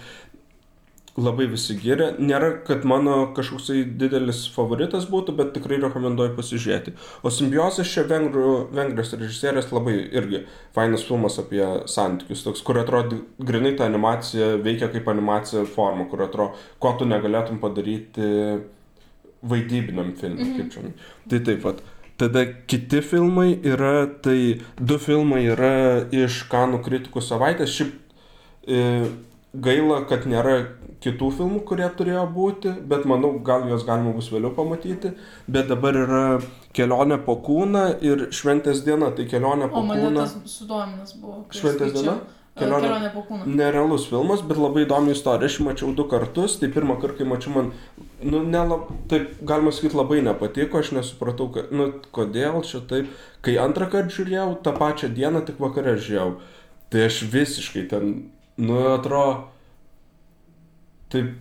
labai 1.17 1.47
visi 1.47 1.77
gyrė. 1.79 2.09
Nėra, 2.19 2.49
kad 2.67 2.83
mano 2.85 3.29
kažkoksai 3.37 3.85
didelis 4.01 4.41
favoritas 4.51 5.05
būtų, 5.07 5.35
bet 5.39 5.53
tikrai 5.55 5.79
rekomenduoju 5.83 6.35
pasižiūrėti. 6.35 6.95
O 7.23 7.31
simbiozės 7.31 7.87
čia 7.93 8.03
vengrų, 8.11 8.55
vengrės 8.75 9.15
režisierės 9.15 9.71
labai 9.71 9.95
irgi 10.11 10.43
fainas 10.75 11.07
filmas 11.07 11.39
apie 11.39 11.63
santykius, 11.87 12.43
toks, 12.43 12.65
kur 12.67 12.81
atrodo 12.83 13.21
grinai 13.39 13.77
ta 13.79 13.87
animacija 13.87 14.57
veikia 14.65 14.91
kaip 14.91 15.07
animacija 15.15 15.65
forma, 15.71 16.09
kur 16.11 16.27
atrodo, 16.27 16.57
ko 16.83 16.97
tu 16.99 17.07
negalėtum 17.07 17.61
padaryti 17.63 18.31
vaidybiniam 19.45 20.15
filmui, 20.19 20.45
Mhm. 20.45 20.57
kaip 20.57 20.73
čia. 20.73 20.93
Tai 21.29 21.39
taip 21.39 21.63
pat. 21.63 21.83
Tada 22.17 22.45
kiti 22.67 23.01
filmai 23.03 23.59
yra, 23.63 24.07
tai 24.23 24.61
du 24.79 24.99
filmai 24.99 25.45
yra 25.51 26.07
iš 26.13 26.45
Kanų 26.49 26.83
kritikų 26.85 27.21
savaitės. 27.23 27.75
Šiaip 27.75 27.93
e, 28.67 29.09
gaila, 29.55 30.05
kad 30.09 30.25
nėra 30.25 30.67
kitų 31.05 31.31
filmų, 31.39 31.63
kurie 31.69 31.87
turėjo 31.99 32.25
būti, 32.35 32.73
bet 32.91 33.05
manau, 33.09 33.35
gal 33.45 33.67
juos 33.69 33.85
galima 33.87 34.15
bus 34.17 34.31
vėliau 34.33 34.55
pamatyti. 34.57 35.13
Bet 35.47 35.69
dabar 35.71 35.99
yra 36.01 36.23
kelionė 36.77 37.21
po 37.27 37.37
kūną 37.45 37.85
ir 38.05 38.29
šventės 38.35 38.81
diena. 38.87 39.13
Tai 39.15 39.27
kelionė 39.31 39.69
po 39.73 39.83
O 39.83 39.85
mane 39.91 40.09
kūną. 40.09 40.25
tas 40.25 40.57
sudominas 40.57 41.15
buvo. 41.21 41.45
Šventės 41.53 41.93
skaičiau. 41.93 42.09
diena? 42.09 42.41
Kelionė, 42.55 42.87
kelionė 42.87 43.09
po 43.11 43.23
kūną. 43.27 43.47
Nerealus 43.59 44.05
filmas, 44.07 44.43
bet 44.47 44.59
labai 44.63 44.85
įdomi 44.85 45.11
istorija. 45.17 45.51
Aš 45.51 45.57
mačiau 45.67 45.91
du 45.99 46.05
kartus, 46.11 46.55
tai 46.61 46.69
pirmą 46.71 47.01
kartą, 47.03 47.17
kai 47.19 47.27
mačiau 47.27 47.51
man, 47.57 47.73
nu, 48.23 48.45
nelab, 48.47 48.85
taip 49.11 49.41
galima 49.43 49.73
sakyti, 49.75 49.97
labai 49.99 50.21
nepatiko, 50.23 50.79
aš 50.79 50.93
nesupratau, 50.95 51.49
kad, 51.57 51.73
nu, 51.75 51.89
kodėl 52.15 52.61
čia 52.67 52.85
taip. 52.91 53.11
Kai 53.43 53.57
antrą 53.59 53.89
kartą 53.91 54.15
žiūrėjau, 54.21 54.53
tą 54.63 54.75
pačią 54.79 55.11
dieną 55.17 55.43
tik 55.49 55.59
vakarę 55.63 55.97
žiūrėjau, 55.99 56.29
tai 56.95 57.09
aš 57.09 57.25
visiškai 57.35 57.89
ten, 57.91 58.15
nu, 58.63 58.79
atrodo, 58.93 59.49
taip 61.15 61.33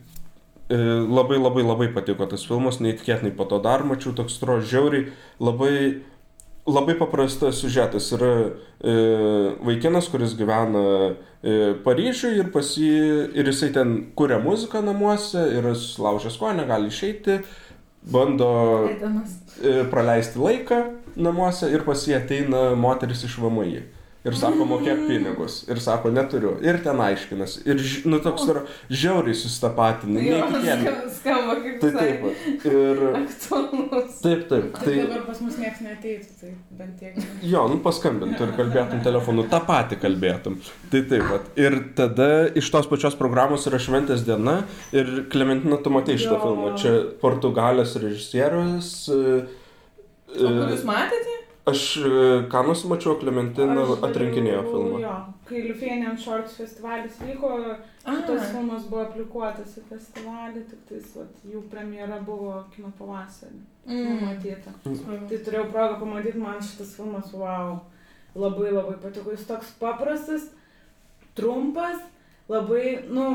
e, 0.69 0.79
labai 1.03 1.41
labai 1.41 1.65
labai 1.65 1.91
patiko 1.95 2.29
tas 2.29 2.45
filmas, 2.47 2.79
neįtikėtinai 2.83 3.33
po 3.35 3.49
to 3.49 3.59
dar 3.63 3.85
mačiau, 3.87 4.15
toks 4.15 4.39
atrodo 4.39 4.65
žiauriai, 4.69 5.11
labai 5.43 5.75
labai 6.65 6.95
paprastas 6.99 7.59
siužetas. 7.59 8.11
Yra 8.15 8.33
e, 8.79 8.93
vaikinas, 9.65 10.07
kuris 10.11 10.35
gyvena 10.39 10.83
e, 11.43 11.73
Paryžiuje 11.83 12.39
ir, 12.39 12.51
pasi, 12.53 12.89
ir 13.35 13.51
jisai 13.51 13.73
ten 13.75 13.95
kuria 14.15 14.39
muziką 14.43 14.83
namuose 14.85 15.43
ir 15.57 15.67
sulaužęs 15.75 16.39
ko, 16.39 16.53
negali 16.55 16.87
išeiti, 16.91 17.41
bando 18.11 18.51
e, 18.87 19.83
praleisti 19.91 20.39
laiką 20.39 20.79
namuose 21.15 21.69
ir 21.71 21.83
pas 21.87 22.07
jį 22.07 22.17
ateina 22.21 22.71
moteris 22.79 23.25
iš 23.27 23.37
VMI 23.43 23.83
ir 24.23 24.37
sako, 24.39 24.65
mokėk 24.67 25.03
pinigus. 25.07 25.59
Ir 25.71 25.79
sako, 25.83 26.11
neturiu. 26.13 26.53
Ir 26.63 26.79
ten 26.83 26.99
aiškinas. 27.03 27.57
Ir, 27.67 27.81
nu, 28.07 28.19
toks 28.23 28.45
yra 28.51 28.63
žiauriai 28.91 29.35
sustapatinai. 29.37 30.23
Neįtikėtina. 30.29 30.93
Skamba 31.17 31.57
kaip 31.63 31.81
tai 31.81 31.91
taip. 31.97 32.23
Ir... 32.69 33.03
Aktualus. 33.19 34.21
Taip, 34.23 34.45
taip. 34.51 34.69
Tai 34.79 34.95
dabar 35.01 35.25
pas 35.27 35.41
mus 35.43 35.59
niekas 35.59 35.83
neteitų, 35.83 36.37
tai 36.39 36.53
bent 36.79 36.95
tiek. 37.01 37.19
Jo, 37.43 37.65
nu 37.71 37.79
paskambintų 37.83 38.47
ir 38.47 38.55
kalbėtum 38.59 39.03
telefonu, 39.05 39.47
tą 39.51 39.59
patį 39.67 39.99
kalbėtum. 40.03 40.57
Tai 40.93 41.03
taip 41.11 41.27
pat. 41.29 41.51
Ir 41.59 41.79
tada 41.97 42.29
iš 42.59 42.71
tos 42.73 42.89
pačios 42.91 43.19
programos 43.19 43.67
yra 43.69 43.81
šventės 43.81 44.25
diena 44.27 44.61
ir 44.95 45.25
Klementina, 45.33 45.79
tu 45.83 45.93
matai 45.93 46.17
šitą 46.21 46.39
filmą. 46.43 46.73
Čia 46.79 46.95
Portugalės 47.23 47.97
režisierius. 47.99 48.95
O 50.33 50.49
kur 50.49 50.73
jūs 50.73 50.87
matėte? 50.87 51.42
Aš 51.65 51.97
e, 51.97 52.09
Kanus 52.51 52.81
mačiau, 52.91 53.13
Klementina 53.19 53.85
atrinkinėjo 54.03 54.63
filmą. 54.67 54.97
Jo, 54.99 55.13
kai 55.47 55.61
Lithuanian 55.63 56.17
Shorts 56.19 56.57
festivalis 56.59 57.21
vyko, 57.23 57.53
šitas 58.03 58.49
filmas 58.51 58.89
buvo 58.89 59.05
aplikuotas 59.05 59.77
į 59.79 59.85
festivalį, 59.87 60.65
tik 60.67 60.81
tais 60.89 61.13
vat, 61.15 61.45
jų 61.47 61.63
premjera 61.71 62.19
buvo 62.27 62.57
kino 62.73 62.91
pavasarį. 62.97 63.61
Mm. 63.87 64.19
Matyta. 64.25 64.75
Mm. 64.83 65.23
Tai 65.31 65.39
turėjau 65.47 65.69
progą 65.71 66.01
pamatyti, 66.03 66.43
man 66.43 66.59
šitas 66.63 66.97
filmas, 66.99 67.31
wow, 67.31 67.77
labai 68.35 68.75
labai 68.75 68.97
patiko. 68.99 69.31
Jis 69.31 69.47
toks 69.47 69.71
paprastas, 69.79 70.49
trumpas, 71.39 72.03
labai, 72.51 73.05
nu, 73.07 73.29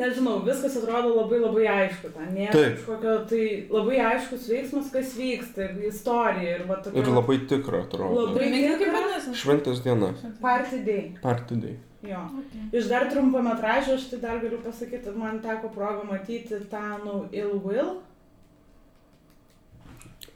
nežinau, 0.00 0.38
viskas 0.46 0.78
atrodo 0.80 1.12
labai 1.18 1.42
labai 1.42 1.66
aišku, 1.74 2.10
ten 2.14 2.32
nėra 2.36 2.64
kažkokio 2.74 3.16
tai 3.30 3.44
labai 3.70 4.00
aiškus 4.10 4.48
veiksmas, 4.50 4.88
kas 4.94 5.12
vyksta, 5.18 5.68
ir 5.68 5.90
istorija. 5.90 6.56
Ir, 6.56 6.66
va, 6.70 6.80
tokia, 6.84 7.04
ir 7.04 7.12
labai 7.14 7.38
tikra 7.52 7.84
atrodo. 7.84 8.26
Labai 8.30 8.50
tikra. 8.80 9.04
Šventės 9.44 9.84
diena. 9.84 10.12
Party 10.42 10.82
day. 10.86 11.06
Party 11.22 11.60
day. 11.60 11.78
Jo. 12.02 12.20
Okay. 12.40 12.78
Iš 12.78 12.86
dar 12.88 13.10
trumpametražio 13.10 13.94
aš 13.98 14.06
tai 14.10 14.20
dar 14.22 14.38
galiu 14.40 14.60
pasakyti, 14.64 15.12
man 15.16 15.42
teko 15.44 15.68
progą 15.74 16.06
matyti 16.08 16.62
tą, 16.70 16.84
nu, 17.04 17.26
Ill 17.32 17.60
Will. 17.64 17.98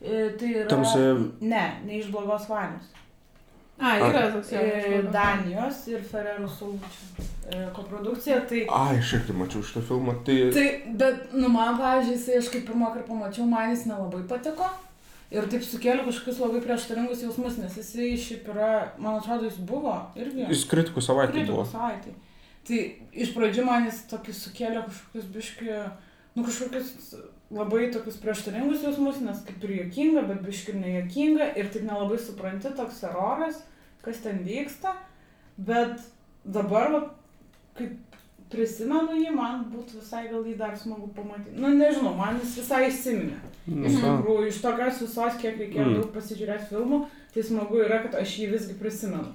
E, 0.01 0.29
tai 0.39 0.51
yra... 0.59 0.69
Tamsi... 0.69 1.07
Ne, 1.41 1.65
ne 1.87 1.99
iš 2.03 2.11
blogos 2.13 2.49
valios. 2.53 2.93
A, 3.79 3.97
yra 3.99 4.31
toks 4.31 4.53
jau. 4.55 4.63
E, 4.63 5.03
Danijos 5.13 5.81
ir 5.91 6.03
Ferrero 6.07 6.47
Solučių 6.47 7.25
e, 7.51 7.63
koprodukcija. 7.75 8.39
Tai... 8.51 8.61
Ai, 8.71 9.01
aš 9.01 9.17
irgi 9.19 9.35
mačiau 9.37 9.65
šitą 9.67 9.83
filmą. 9.89 10.15
Tai... 10.27 10.37
tai, 10.55 10.67
bet, 11.01 11.35
nu, 11.35 11.51
man, 11.53 11.75
pavyzdžiui, 11.81 12.15
jisai 12.15 12.39
aš 12.39 12.51
kaip 12.55 12.69
pirmą 12.71 12.93
kartą 12.95 13.11
pamačiau, 13.11 13.49
man 13.51 13.73
jis 13.73 13.87
nelabai 13.91 14.23
patiko. 14.31 14.71
Ir 15.35 15.49
taip 15.51 15.65
sukėlė 15.67 16.05
kažkokius 16.07 16.39
labai 16.45 16.61
prieštaringus 16.63 17.25
jausmus, 17.25 17.59
nes 17.59 17.75
jisai 17.81 18.13
šiaip 18.21 18.47
yra, 18.53 18.71
man 19.03 19.19
atrodo, 19.19 19.49
jis 19.49 19.59
buvo 19.67 19.97
irgi. 20.21 20.47
Jis 20.53 20.67
kritikų 20.71 21.03
savaitė 21.03 21.41
kritikų 21.41 21.57
buvo. 21.57 21.67
Savaitė. 21.73 22.15
Tai 22.65 22.81
iš 23.25 23.33
pradžių 23.35 23.65
man 23.67 23.89
jis 23.89 24.05
tokį 24.13 24.37
sukėlė 24.39 24.85
kažkokius 24.87 25.27
biški, 25.35 25.73
nu 26.37 26.47
kažkokius 26.47 27.17
labai 27.55 27.89
tokius 27.95 28.19
prieštaringus 28.23 28.83
jausmus, 28.83 29.21
nes 29.23 29.43
kaip 29.47 29.65
ir 29.65 29.77
juokinga, 29.79 30.25
bet 30.31 30.43
biški 30.47 30.75
ir 30.75 30.81
nejuokinga 30.83 31.53
ir 31.61 31.71
taip 31.73 31.87
nelabai 31.87 32.19
supranti 32.19 32.73
toks 32.77 33.05
eroras, 33.07 33.61
kas 34.05 34.21
ten 34.25 34.43
vyksta, 34.47 34.97
bet 35.57 36.03
dabar, 36.45 36.91
va, 36.93 37.03
kaip 37.79 37.95
prisimenu 38.53 39.17
jį, 39.19 39.31
man 39.35 39.65
būtų 39.73 40.01
visai 40.01 40.27
gal 40.31 40.45
jį 40.47 40.57
dar 40.59 40.75
smagu 40.79 41.09
pamatyti. 41.17 41.57
Nu, 41.59 41.73
nežinau, 41.75 42.15
man 42.19 42.39
jis 42.43 42.59
visai 42.61 42.85
įsiminė. 42.91 43.39
Mhm. 43.65 43.87
Iš 43.89 43.97
tikrųjų, 44.03 44.51
iš 44.51 44.61
tokios 44.61 45.01
visos, 45.07 45.41
kiek 45.41 45.57
reikėjo 45.63 45.87
mhm. 45.87 45.97
daug 46.01 46.13
pasižiūrėti 46.15 46.71
filmų, 46.73 47.01
tai 47.35 47.47
smagu 47.47 47.81
yra, 47.87 48.03
kad 48.05 48.19
aš 48.21 48.37
jį 48.43 48.51
visgi 48.53 48.77
prisimenu. 48.79 49.33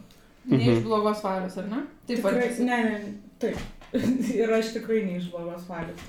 Ne 0.50 0.62
iš 0.62 0.78
mhm. 0.78 0.86
blogos 0.88 1.24
valios, 1.26 1.58
ar 1.60 1.68
ne? 1.72 1.84
Taip, 2.08 2.22
Tikrai, 2.22 2.48
ne, 2.66 2.78
ne, 2.86 3.14
taip. 3.42 3.79
Ir 4.40 4.54
aš 4.54 4.74
tikrai 4.76 5.02
ne 5.06 5.18
iš 5.18 5.30
blogos 5.34 5.64
valios. 5.70 6.02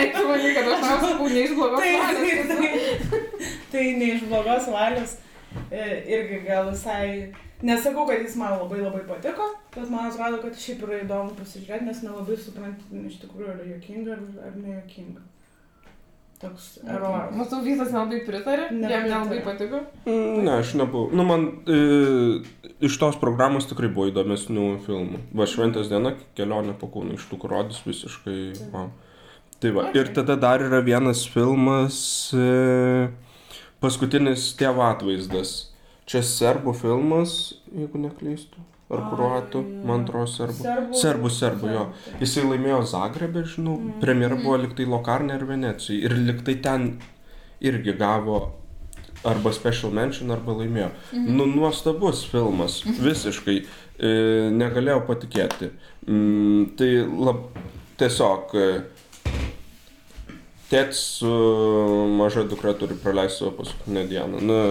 Ačiū, 0.00 0.24
manai, 0.28 0.50
kad 0.56 0.68
aš 0.68 0.82
sakau, 0.84 1.28
ne 1.28 1.44
iš 1.46 1.54
blogos 1.56 1.80
tai, 1.80 1.92
valios. 1.96 2.50
Tai, 2.50 2.56
tai, 2.60 3.20
tai 3.72 3.84
ne 3.96 4.10
iš 4.16 4.26
blogos 4.28 4.68
valios 4.68 5.16
e, 5.70 6.04
irgi 6.16 6.42
gal 6.44 6.68
visai, 6.70 7.32
nesakau, 7.62 8.04
kad 8.10 8.20
jis 8.20 8.36
man 8.40 8.58
labai 8.58 8.82
labai 8.82 9.02
patiko, 9.08 9.48
bet 9.74 9.88
man 9.88 10.10
atrodo, 10.10 10.42
kad 10.44 10.60
šiaip 10.60 10.84
yra 10.86 11.00
įdomu 11.06 11.36
pasižiūrėti, 11.40 11.88
nes 11.88 12.04
nelabai 12.04 12.36
suprantu, 12.36 13.02
iš 13.08 13.20
tikrųjų 13.24 13.54
yra 13.56 13.68
jokinga 13.74 14.16
ar, 14.18 14.22
ar 14.50 14.58
nejokinga. 14.60 15.24
Toks 16.40 16.78
eroras. 16.88 17.34
Mūsų 17.36 17.58
visas 17.66 17.90
nelabai 17.92 18.22
pritarė, 18.24 18.70
jam 18.72 19.02
nelabai 19.04 19.42
patiko. 19.44 19.82
Mm, 20.06 20.38
ne, 20.46 20.54
aš 20.62 20.72
nebuvau. 20.80 21.10
Nu, 21.12 21.26
man 21.28 21.44
e, 21.68 21.80
iš 22.88 22.96
tos 23.02 23.18
programos 23.20 23.68
tikrai 23.68 23.90
buvo 23.92 24.08
įdomesnių 24.08 24.64
filmų. 24.86 25.20
Va, 25.36 25.48
šventės 25.50 25.92
diena, 25.92 26.14
kelionė 26.38 26.72
po 26.80 26.88
kūną, 26.94 27.18
iš 27.18 27.28
tų, 27.28 27.42
rodys 27.52 27.82
visiškai. 27.84 28.38
Wow. 28.72 28.88
Tai 29.60 29.74
va, 29.76 29.86
ir 29.92 30.14
tada 30.16 30.38
dar 30.40 30.64
yra 30.64 30.80
vienas 30.80 31.26
filmas, 31.28 32.00
e, 32.32 33.10
paskutinis 33.84 34.54
tėvo 34.56 34.88
atvaizdas. 34.88 35.58
Čia 36.08 36.24
serbų 36.24 36.72
filmas, 36.80 37.36
jeigu 37.68 38.00
neklystu 38.00 38.64
ar 38.90 39.02
kruatų, 39.12 39.62
man 39.86 40.04
atrodo, 40.04 40.28
serbų. 40.30 40.94
Serbų, 40.98 41.30
serbų, 41.34 41.68
jo. 41.70 41.84
Jisai 42.22 42.46
laimėjo 42.48 42.80
Zagrebę, 42.90 43.44
žinau, 43.46 43.76
mm. 43.78 43.98
premjera 44.02 44.38
buvo 44.40 44.56
liktai 44.64 44.86
Lokarne 44.90 45.36
ir 45.38 45.44
Venecijai. 45.46 46.00
Ir 46.08 46.16
liktai 46.18 46.56
ten 46.64 46.88
irgi 47.62 47.94
gavo 47.98 48.40
arba 49.26 49.52
special 49.54 49.94
mention, 49.94 50.32
arba 50.34 50.56
laimėjo. 50.58 50.90
Mm. 51.12 51.30
Nu, 51.38 51.46
nuostabus 51.50 52.24
filmas, 52.32 52.80
mhm. 52.86 52.98
visiškai. 53.04 53.56
E, 54.00 54.10
negalėjau 54.56 55.02
patikėti. 55.04 55.68
Mm, 56.08 56.70
tai 56.80 56.88
lab, 57.04 57.42
tiesiog 58.00 58.54
e, 58.56 58.68
tėtis 60.70 61.02
su 61.20 61.32
maža 62.16 62.46
dukra 62.48 62.72
turi 62.80 62.96
praleisti 62.96 63.42
savo 63.42 63.58
paskutinę 63.58 64.06
dieną. 64.08 64.40
Nu, 64.40 64.62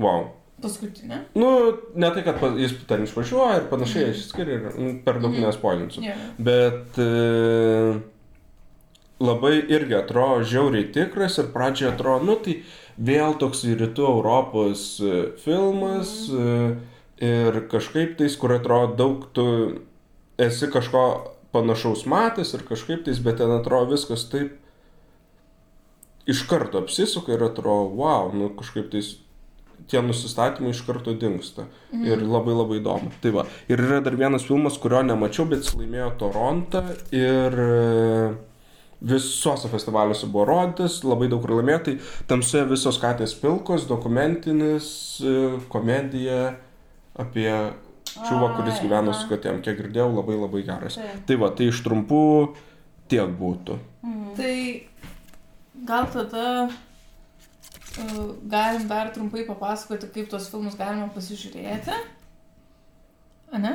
wow. 0.00 0.30
Paskutinė? 0.62 1.18
Nu, 1.38 1.50
ne 1.98 2.10
tai, 2.14 2.22
kad 2.26 2.42
jis 2.60 2.74
ten 2.88 3.04
išvažiuoja 3.06 3.58
ir 3.60 3.68
panašiai 3.70 4.06
mm. 4.06 4.14
išskiria 4.16 4.58
ir 4.58 4.78
nu, 4.78 4.92
per 5.04 5.18
daug 5.22 5.34
mm. 5.34 5.46
nespoilinsiu. 5.48 6.04
Yeah. 6.06 6.22
Bet 6.38 7.00
e, 7.02 7.08
labai 9.22 9.56
irgi 9.74 9.98
atrodo 9.98 10.46
žiauriai 10.46 10.88
tikras 10.94 11.40
ir 11.42 11.50
pradžioje 11.54 11.92
atrodo, 11.92 12.28
nu 12.30 12.38
tai 12.44 12.60
vėl 12.96 13.36
toks 13.40 13.64
rytų 13.66 14.06
Europos 14.14 14.86
e, 15.02 15.20
filmas 15.42 16.14
mm. 16.30 16.80
ir 17.28 17.62
kažkaip 17.72 18.16
tais, 18.20 18.38
kur 18.38 18.54
atrodo 18.58 18.96
daug 18.98 19.28
tu 19.34 19.46
esi 20.42 20.70
kažko 20.72 21.04
panašaus 21.52 22.06
matęs 22.08 22.54
ir 22.56 22.64
kažkaip 22.68 23.04
tais, 23.06 23.20
bet 23.22 23.42
ten 23.42 23.52
atrodo 23.52 23.96
viskas 23.96 24.24
taip 24.32 24.56
iš 26.26 26.46
karto 26.46 26.80
apsisuka 26.82 27.34
ir 27.34 27.42
atrodo, 27.44 27.90
wow, 27.98 28.30
nu 28.34 28.50
kažkaip 28.56 28.90
tais 28.94 29.16
tie 29.90 30.02
nusistatymai 30.04 30.72
iš 30.72 30.82
karto 30.86 31.14
dinksta. 31.18 31.66
Mhm. 31.92 32.06
Ir 32.06 32.24
labai 32.26 32.54
labai 32.56 32.80
įdomu. 32.80 33.12
Tai 33.22 33.34
va. 33.38 33.46
Ir 33.70 33.82
yra 33.82 34.00
dar 34.04 34.16
vienas 34.18 34.46
filmas, 34.48 34.78
kurio 34.80 35.02
nemačiau, 35.06 35.46
bet 35.50 35.64
jis 35.64 35.76
laimėjo 35.78 36.10
Torontą 36.20 36.82
ir 37.14 37.58
e, 37.64 38.32
visose 39.02 39.70
festivaliuose 39.72 40.28
buvo 40.30 40.46
rodytas, 40.50 41.00
labai 41.06 41.30
daug 41.32 41.44
ir 41.46 41.56
laimėjo. 41.58 41.80
Tai 41.88 41.96
tamsoje 42.34 42.66
visos 42.70 43.00
katės 43.02 43.34
pilkos, 43.38 43.88
dokumentinis, 43.90 44.86
e, 45.22 45.38
komedija 45.72 46.54
apie 47.18 47.50
čiūvą, 48.12 48.54
kuris 48.58 48.80
gyvena 48.84 49.14
su 49.16 49.28
katėm. 49.30 49.60
Kiek 49.64 49.78
girdėjau, 49.80 50.10
labai 50.18 50.38
labai 50.38 50.62
geras. 50.68 50.98
Tai, 51.00 51.18
tai 51.28 51.40
va, 51.40 51.52
tai 51.56 51.70
iš 51.72 51.82
trumpų 51.84 52.22
tiek 53.12 53.36
būtų. 53.40 53.78
Mhm. 54.06 54.32
Tai 54.38 54.54
gal 55.88 56.08
tada 56.12 56.46
galim 58.48 58.86
dar 58.88 59.12
trumpai 59.14 59.46
papasakoti, 59.48 60.10
kaip 60.14 60.30
tos 60.32 60.48
filmus 60.52 60.76
galima 60.78 61.08
pasižiūrėti. 61.14 61.96
ne? 63.60 63.74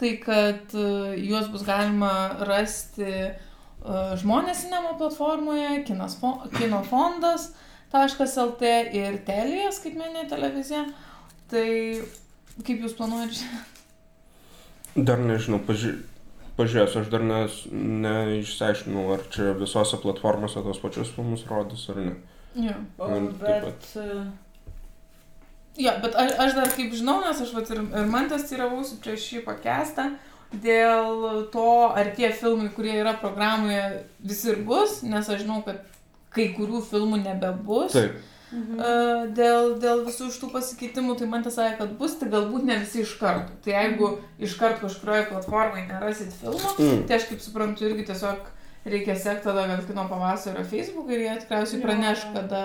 Tai 0.00 0.12
kad 0.22 0.72
e, 0.74 0.86
juos 1.22 1.50
bus 1.52 1.62
galima 1.62 2.10
rasti 2.48 3.06
uh, 3.06 4.14
žmonės 4.18 4.64
cinema 4.64 4.96
platformoje, 4.98 5.84
kino 5.86 6.82
fondas. 6.88 7.52
.lt 7.94 8.70
ir 8.98 9.20
Telija 9.22 9.68
skaitmeninė 9.70 10.24
televizija. 10.26 10.80
Tai 11.46 11.68
kaip 12.66 12.82
jūs 12.82 12.96
planuojate? 12.98 13.46
Dar 14.96 15.22
nežinau, 15.22 15.60
paži 15.62 15.92
pažiūrėsiu, 16.58 17.04
aš 17.04 17.10
dar 17.12 17.22
neišsiaiškinau, 17.26 19.06
ar 19.14 19.22
čia 19.30 19.54
visose 19.58 19.98
platformose 20.02 20.62
tos 20.62 20.80
pačius 20.82 21.12
filmus 21.14 21.46
rodys 21.50 21.86
ar 21.92 22.00
ne. 22.02 22.16
Jo. 22.54 22.74
O, 22.98 23.08
bet... 23.40 23.64
Pat... 23.64 23.88
E, 23.98 24.18
jo, 25.84 25.96
bet 26.04 26.14
aš, 26.14 26.36
aš 26.46 26.54
dar 26.58 26.70
kaip 26.76 26.94
žinau, 26.94 27.18
nes 27.24 27.40
aš 27.42 27.54
vat, 27.56 27.72
ir, 27.74 27.82
ir 27.82 28.12
man 28.12 28.30
tas 28.30 28.46
tyravausi 28.50 29.00
prieš 29.02 29.26
šį 29.30 29.42
pakestą, 29.48 30.12
dėl 30.62 31.48
to, 31.54 31.70
ar 31.90 32.12
tie 32.14 32.30
filmai, 32.34 32.70
kurie 32.74 32.94
yra 33.00 33.16
programoje, 33.18 33.82
visi 34.22 34.52
ir 34.52 34.62
bus, 34.68 35.00
nes 35.06 35.26
aš 35.26 35.42
žinau, 35.42 35.64
kad 35.66 35.82
kai 36.34 36.52
kurių 36.54 36.82
filmų 36.86 37.24
nebebus. 37.24 37.96
Taip. 37.96 38.22
Mhm. 38.54 38.82
Dėl, 39.34 39.72
dėl 39.82 40.04
visų 40.06 40.28
šitų 40.30 40.52
pasikeitimų, 40.52 41.16
tai 41.18 41.26
man 41.26 41.42
tas 41.42 41.56
sakė, 41.58 41.74
kad 41.80 41.94
bus, 41.98 42.14
tai 42.20 42.28
galbūt 42.30 42.66
ne 42.68 42.76
visi 42.84 43.02
iš 43.02 43.16
karto. 43.18 43.56
Tai 43.64 43.72
jeigu 43.74 44.10
iš 44.38 44.54
karto 44.60 44.84
kažkurioje 44.84 45.24
platformoje 45.32 45.88
nerasit 45.88 46.36
filmų, 46.38 46.74
mm. 46.76 47.00
tai 47.08 47.18
aš 47.18 47.26
kaip 47.32 47.42
suprantu 47.42 47.88
irgi 47.88 48.06
tiesiog 48.12 48.46
reikia 48.84 49.16
sekti 49.16 49.48
tada, 49.48 49.66
kad 49.70 49.86
kino 49.86 50.04
pavasario 50.08 50.64
Facebook 50.64 51.10
ir 51.10 51.24
jie 51.24 51.38
tikriausiai 51.40 51.82
praneš, 51.82 52.26
kada... 52.34 52.62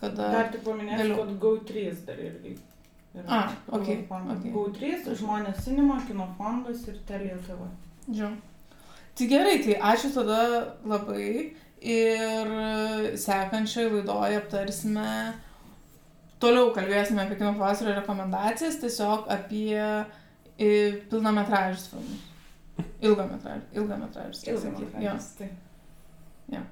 kada 0.00 0.28
dar 0.36 0.52
tik 0.52 0.64
paminėsiu, 0.66 1.16
kad 1.16 1.34
GO3 1.44 1.88
dar 2.06 2.22
irgi. 2.28 2.54
Yra. 3.12 3.26
A, 3.28 3.40
ok. 3.68 3.88
okay. 4.08 4.52
GO3, 4.54 5.12
žmonės 5.20 5.64
cinema, 5.66 5.98
kino 6.08 6.30
fondas 6.38 6.86
ir 6.88 6.96
TV. 7.08 7.34
Žiūrėjau. 8.08 8.32
Tai 9.12 9.26
gerai, 9.28 9.58
tai 9.64 9.76
ačiū 9.92 10.12
tada 10.14 10.38
labai. 10.88 11.26
Ir 11.82 12.50
sekančioje 13.18 13.88
laidoje 13.90 14.36
aptarsime, 14.38 15.32
toliau 16.38 16.68
kalbėsime 16.76 17.24
apie 17.24 17.40
kino 17.40 17.56
pavasario 17.58 17.96
rekomendacijas, 17.96 18.78
tiesiog 18.78 19.26
apie 19.34 19.82
pilnametražius 21.10 21.88
filmus. 21.90 22.22
Ilgametražius. 23.02 23.74
Ilgametražius. 23.74 24.46
Ilgametražius. 24.46 25.28
Tai. 26.52 26.60
Ja. 26.60 26.62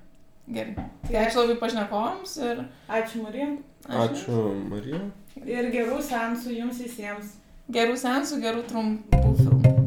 Gerai. 0.51 0.87
Tai 1.07 1.19
ačiū 1.25 1.45
labai 1.45 1.59
pašnekovams 1.61 2.37
ir... 2.45 2.65
Ačiū 2.91 3.25
Marija. 3.25 3.51
Ačiū, 3.87 4.07
ačiū 4.07 4.47
Marija. 4.69 5.03
Ir 5.47 5.71
gerų 5.73 6.01
sensų 6.05 6.57
jums 6.59 6.83
visiems. 6.83 7.37
Gerų 7.71 8.01
sensų, 8.01 8.41
gerų 8.43 8.67
trumpų 8.69 9.37
filmų. 9.39 9.80